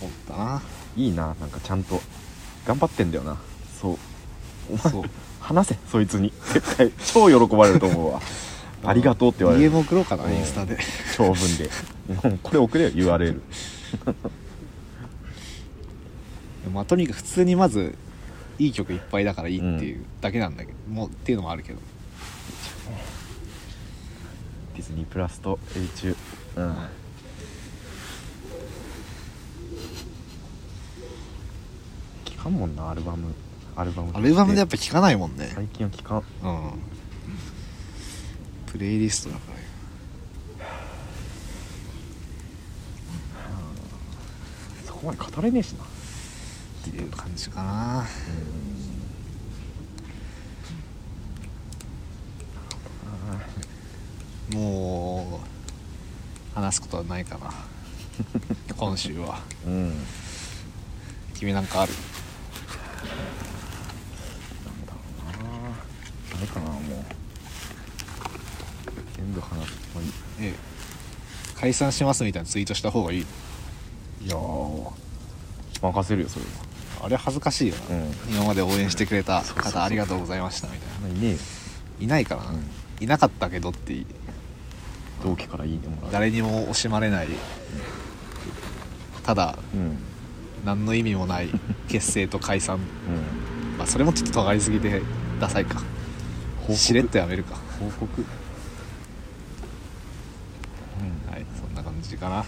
[0.00, 0.62] 思ったな。
[0.96, 2.00] いいななんかちゃんと。
[2.66, 3.36] 頑張ってんだよな。
[3.80, 3.98] そう。
[4.70, 5.04] お前そう。
[5.40, 6.32] 話せそいつに。
[6.52, 6.90] 絶対。
[7.12, 8.20] 超喜ばれると思うわ
[8.86, 9.70] ありがとうって言われる。
[9.70, 10.32] DM 送ろうかなうん。
[10.32, 10.78] インスタで。
[11.16, 11.68] 長文で。
[12.42, 13.40] これ送れよ URL
[16.72, 17.94] まあとにかく普通にまず
[18.58, 21.78] いい曲いっぱいだからいいっていうだけなんだけど、もうっていうのもあるけど。
[24.74, 26.16] ディズニープラスとエビ中
[26.56, 26.76] うん。
[32.26, 33.34] 聞かんもんなアルバム。
[33.74, 35.50] アルバムアルバムでやっぱぱ聴かないもんね。
[35.54, 36.22] 最近は聞かん。
[36.42, 36.95] うん
[38.76, 39.40] プレイリストだか
[40.60, 40.66] ら
[44.86, 45.84] そこまで語れねえしな。
[45.84, 45.86] っ
[46.84, 48.04] ていう感じかな。
[54.52, 57.50] うもう話すことはないかな。
[58.76, 59.40] 今週は。
[59.66, 59.94] うん
[61.34, 61.92] 君なんかある？
[64.66, 65.70] なんだろうな。
[66.34, 67.25] ダメかなもう。
[69.16, 69.72] 全部話す。
[69.94, 70.10] まあいい
[70.40, 70.54] ええ。
[71.58, 73.20] 解散しますみたいなツイートした方がいい。
[73.20, 74.90] いやー
[75.82, 77.06] 任せるよそれは。
[77.06, 78.12] あれ恥ずかしいよな、うん。
[78.34, 79.72] 今まで応援してくれたそうそうそう。
[79.72, 81.28] 方ありがとうございましたみたいまあいね。
[81.28, 81.36] えよ
[82.00, 82.64] ないないからな、うん。
[83.00, 84.04] いなかったけどって
[85.22, 86.12] 同期からいいねもらう。
[86.12, 87.28] 誰にも惜しまれない。
[89.24, 89.98] ただうん。
[90.64, 91.48] 何の意味もない
[91.88, 92.76] 結成と解散。
[93.68, 93.78] うん。
[93.78, 95.00] まあそれもちょっと尖りすぎて
[95.40, 95.80] ダサいか。
[96.60, 96.76] 報告。
[96.76, 97.56] しれっとやめるか。
[97.78, 98.24] 報告
[101.00, 102.44] うんはいそんな感じかな、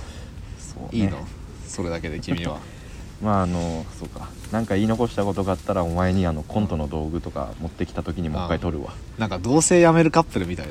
[0.59, 0.89] そうね。
[0.93, 1.27] いいの？
[1.66, 2.59] それだけで君は。
[3.23, 4.28] まああのそうか。
[4.53, 8.93] なんか言い残したことがあったらお前にあのコントの道具とか持ってきた時にもう一回撮るわ。
[9.19, 10.66] なんか同棲やめるカップルみたい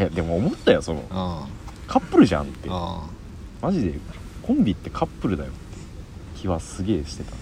[0.00, 1.02] やでも思ったよその。
[1.10, 1.46] な
[1.86, 2.68] カップルじゃんって。
[2.68, 3.98] マジで。
[4.42, 5.60] コンビってカップルだよって。
[6.40, 7.32] 気はすげえしてた。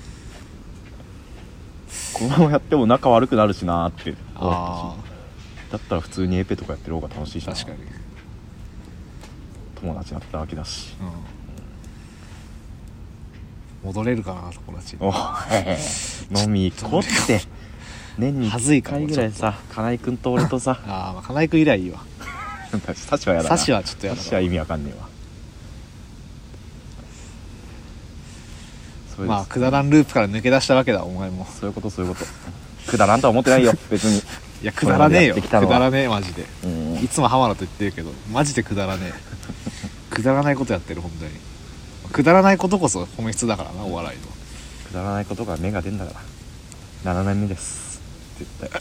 [2.13, 4.95] このままやっても仲悪くなるしなーって思ったあ
[5.69, 7.53] しだったら普通にエペとかやってる方が楽しいしな。
[7.53, 7.79] あ確かに、
[9.81, 10.95] 友達だったわけだし。
[13.83, 15.15] うん、戻れるかな友達おい
[16.43, 17.41] 飲み行こうって。
[18.19, 20.81] 年に1恥ずいかも回ぐらいさ金井君と俺とさ。
[20.89, 22.01] ああまあ金井君以来いいわ。
[22.95, 23.57] サシはやだな。
[23.57, 24.23] サシはちょっとやだな。
[24.23, 25.17] サシは意味わかんねえわ。
[29.27, 31.47] まあくだらんループから抜け出したわけだお前も。
[31.59, 32.91] そういうことそういうこと。
[32.91, 34.19] くだらんとは思ってないよ 別に。
[34.19, 34.23] い
[34.63, 35.35] やくだらねえよ。
[35.37, 36.45] くだらねえマジで。
[36.65, 36.95] うん。
[36.97, 39.37] いつも浜田と言ってるけどマジでくだらねえ
[40.17, 41.31] くだらないことやってる本当に。
[42.11, 44.27] くだらないことこそ本質だからなお笑いの。
[44.89, 46.15] くだらないことが芽が出んだか
[47.05, 47.13] ら。
[47.13, 48.01] 7年目です。
[48.39, 48.71] 絶対。
[48.71, 48.81] 7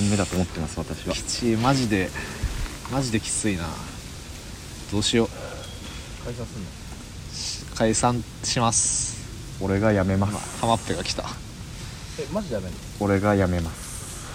[0.00, 1.14] 年目だと思ってます私は。
[1.14, 2.10] きちいマジで
[2.92, 3.64] マジできついな。
[4.92, 5.28] どうしよう。
[6.26, 6.68] 解散すんの？
[7.32, 9.16] し解散します。
[9.62, 11.24] 俺が辞めま今すハマっぺが来た。
[12.20, 14.26] えマジでやめる俺が辞めます。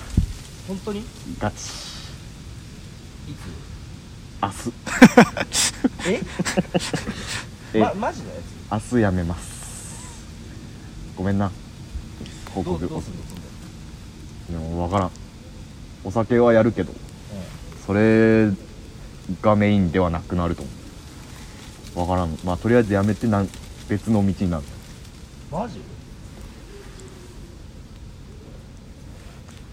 [0.67, 1.01] 本当に？
[1.01, 1.03] い
[1.39, 1.57] ガチ。
[1.57, 1.61] つ？
[4.41, 4.71] 明日。
[6.07, 6.21] え？
[7.75, 7.79] え。
[7.79, 8.35] ま、マジのや
[8.71, 9.51] 明日やめます。
[11.15, 11.51] ごめんな。
[12.53, 13.17] 報つどう告どうすんの？
[13.27, 13.37] そん
[14.47, 15.11] ででも分からん。
[16.03, 16.93] お酒はやるけど。
[17.85, 18.49] それ
[19.41, 22.07] がメインではなくなると思う。
[22.07, 22.37] 分からん。
[22.43, 23.49] まあとりあえずやめてなん
[23.87, 24.63] 別の道になる。
[25.51, 25.81] マジ？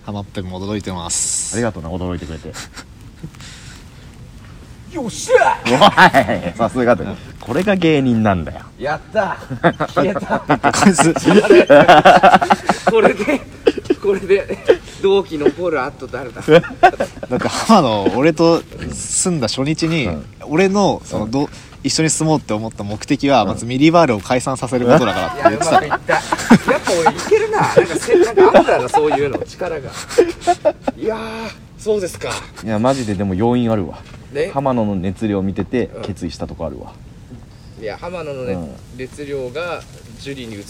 [0.05, 1.55] ハマっても驚いてます。
[1.55, 1.91] ありがとうな。
[1.91, 2.53] 驚いてくれて
[4.99, 7.15] よっしゃおいさすがだよ。
[7.41, 8.65] これが芸人なんだよ。
[8.79, 9.37] やった。
[9.95, 10.41] 消えた。
[10.41, 11.15] こいつ
[12.91, 13.41] これで
[14.03, 14.59] これで
[15.01, 16.43] 同期残るあと誰だ。
[17.31, 18.61] なんか浜野俺と
[18.91, 20.25] 住んだ初日に、うん。
[20.47, 21.49] 俺のそのど、
[21.85, 25.85] 一緒に住もうって思った目的は、まずミリバールを解散させることだからって言ってた。
[25.85, 26.21] やっぱ
[27.07, 27.61] 俺いけるな。
[27.61, 29.91] なんかせなんかあんだなそういうの力が。
[30.97, 31.21] いやー
[31.79, 32.31] そうですか。
[32.65, 33.99] いやマジででも要因あるわ
[34.33, 36.03] ね浜野の熱量見ててうん。
[36.03, 36.93] 決意したとこあるわ。
[37.81, 38.71] いや浜野の、ねうん。
[38.97, 39.81] 熱量が
[40.19, 40.63] ジュリーに移っ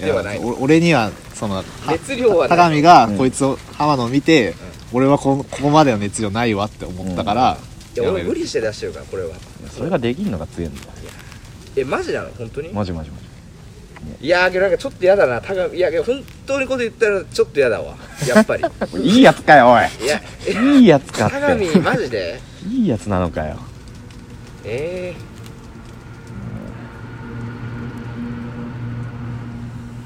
[0.00, 3.18] いではない俺にはそのは熱量はない高見がうん。
[3.18, 4.54] こいつを浜野を見て、
[4.92, 7.58] 俺はこここまでの熱量ないわって思ったから、
[7.94, 9.36] いややめる俺無理して出してるからこれは。
[9.70, 10.88] それができんのが強いんだよ。
[11.76, 12.30] えマジなの？
[12.30, 12.70] 本当に？
[12.70, 13.24] マジマジマジ。
[14.20, 15.40] いやーけどなんかちょっと嫌だな。
[15.40, 17.96] 高見いやけど本当にこと言ったらちょっと嫌だわ。
[18.26, 18.64] やっぱり。
[19.00, 20.04] いいやつかよおい。
[20.04, 22.40] いやえいいやつか高見ってマジで？
[22.66, 23.58] いいやつなのかよ。
[24.64, 25.14] え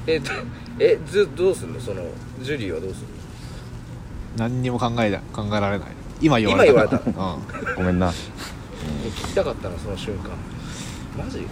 [0.06, 0.32] ー、えど
[0.80, 1.80] えずどうすんの？
[1.80, 2.02] その
[2.42, 3.08] ジュリーはどうすんの？
[4.36, 5.88] 何にも考えな考えられない。
[6.20, 6.72] 今言われた。
[6.72, 7.76] 今言われうん。
[7.76, 8.08] ごめんな。
[8.08, 10.30] え聞きたかったなその瞬間。
[11.16, 11.46] マジ？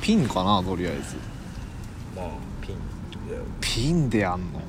[0.00, 1.16] ピンかなとりあえず。
[2.16, 2.30] まあ
[2.60, 2.76] ピン。
[3.60, 4.60] ピンでやんの？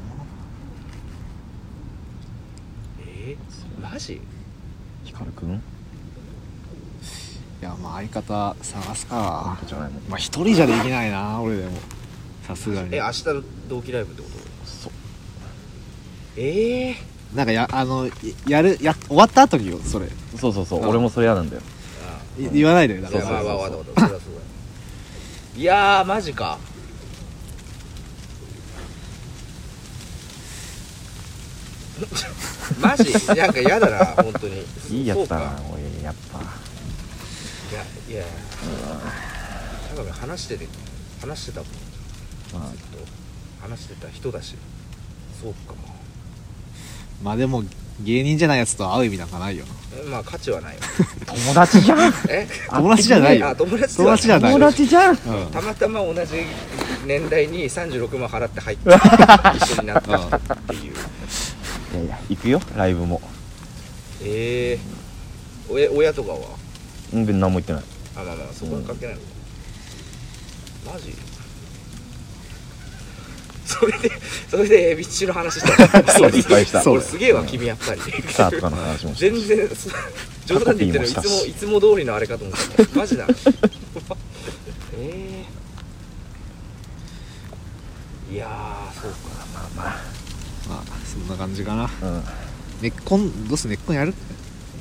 [3.02, 4.22] えー、マジ？
[7.62, 9.58] いやまあ相方探すか。
[9.68, 10.04] じゃないもん。
[10.10, 11.72] まあ一人じゃできないな俺でも。
[12.48, 12.96] さすがに。
[12.96, 14.38] え明日の同期ライブってこと？
[14.66, 14.94] そう。
[16.38, 16.96] ええ
[17.36, 18.12] なんかやあのい
[18.48, 20.08] やるや終わった後によそれ。
[20.38, 20.80] そうそうそう。
[20.82, 20.90] うん。
[20.90, 21.62] 俺もそれ嫌なんだよ。
[22.54, 22.96] 言わないで。
[22.96, 24.02] よだからまあまあわかったわかった。
[24.02, 24.40] それはそうだ
[25.60, 26.58] いやーマジか
[32.80, 33.12] マジ？
[33.36, 34.66] なんか嫌だな本当に。
[34.90, 35.64] いいやつだなそうか。
[35.74, 36.40] 俺やっぱ。
[37.72, 38.26] いやいや。
[39.96, 40.68] 高見話してて
[41.22, 41.70] 話してたもん。
[42.62, 42.72] まあ。
[42.72, 43.06] ずっと
[43.62, 44.56] 話してた人だし。
[45.42, 45.74] そうか
[47.24, 47.64] まあでも
[48.02, 49.72] 芸人じゃないやつと会う意味なんかないよな。
[50.02, 50.82] えまあ価値はないよ
[51.26, 52.14] 友達じゃん。
[52.30, 52.48] え？
[52.70, 53.50] 友達じゃないよ。
[53.50, 55.12] あ友達友達じゃない友達じゃん。
[55.12, 55.18] うん。
[55.52, 56.44] たまたま同じ
[57.06, 58.90] 年代に36万払って入って
[59.58, 60.94] 一緒になったっていう
[61.94, 63.22] いやいや行くよライブも。
[64.24, 64.80] ええ
[65.70, 66.40] 親親とかは？
[67.14, 67.84] うん別に何も言ってない。
[68.16, 69.22] あまあまあそこは関係ないの？
[69.22, 69.28] か、
[70.94, 71.14] マジ？
[73.66, 74.12] それで
[74.50, 76.02] それでエビチの話した。
[76.02, 76.84] の そうした。
[76.92, 78.02] 俺すげえわ君やっぱり。
[78.34, 79.90] さあとかの話も全然そ
[80.46, 83.00] 冗談で言ってるのいつもいつも通りのあれかと思った。
[83.00, 83.28] マジだ
[84.98, 85.46] え
[88.32, 89.18] えいやーそうか。
[89.54, 90.09] まあままあ
[91.10, 91.84] そんな感じかな。
[91.84, 92.24] あうん。
[92.82, 94.14] 根っこんどうす根っこんやる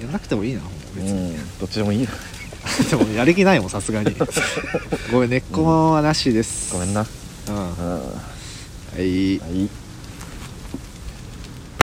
[0.01, 0.61] やんなくてもいいな
[0.95, 1.59] 別に、うん。
[1.59, 2.09] どっちでもいいよ。
[2.91, 4.15] でもやる気ないもんさすがに。
[5.11, 6.73] ごめん根っこはなしです。
[6.73, 7.07] ごめんな。
[7.49, 7.55] うん。
[7.55, 8.01] は
[8.99, 9.39] い。
[9.39, 9.88] はい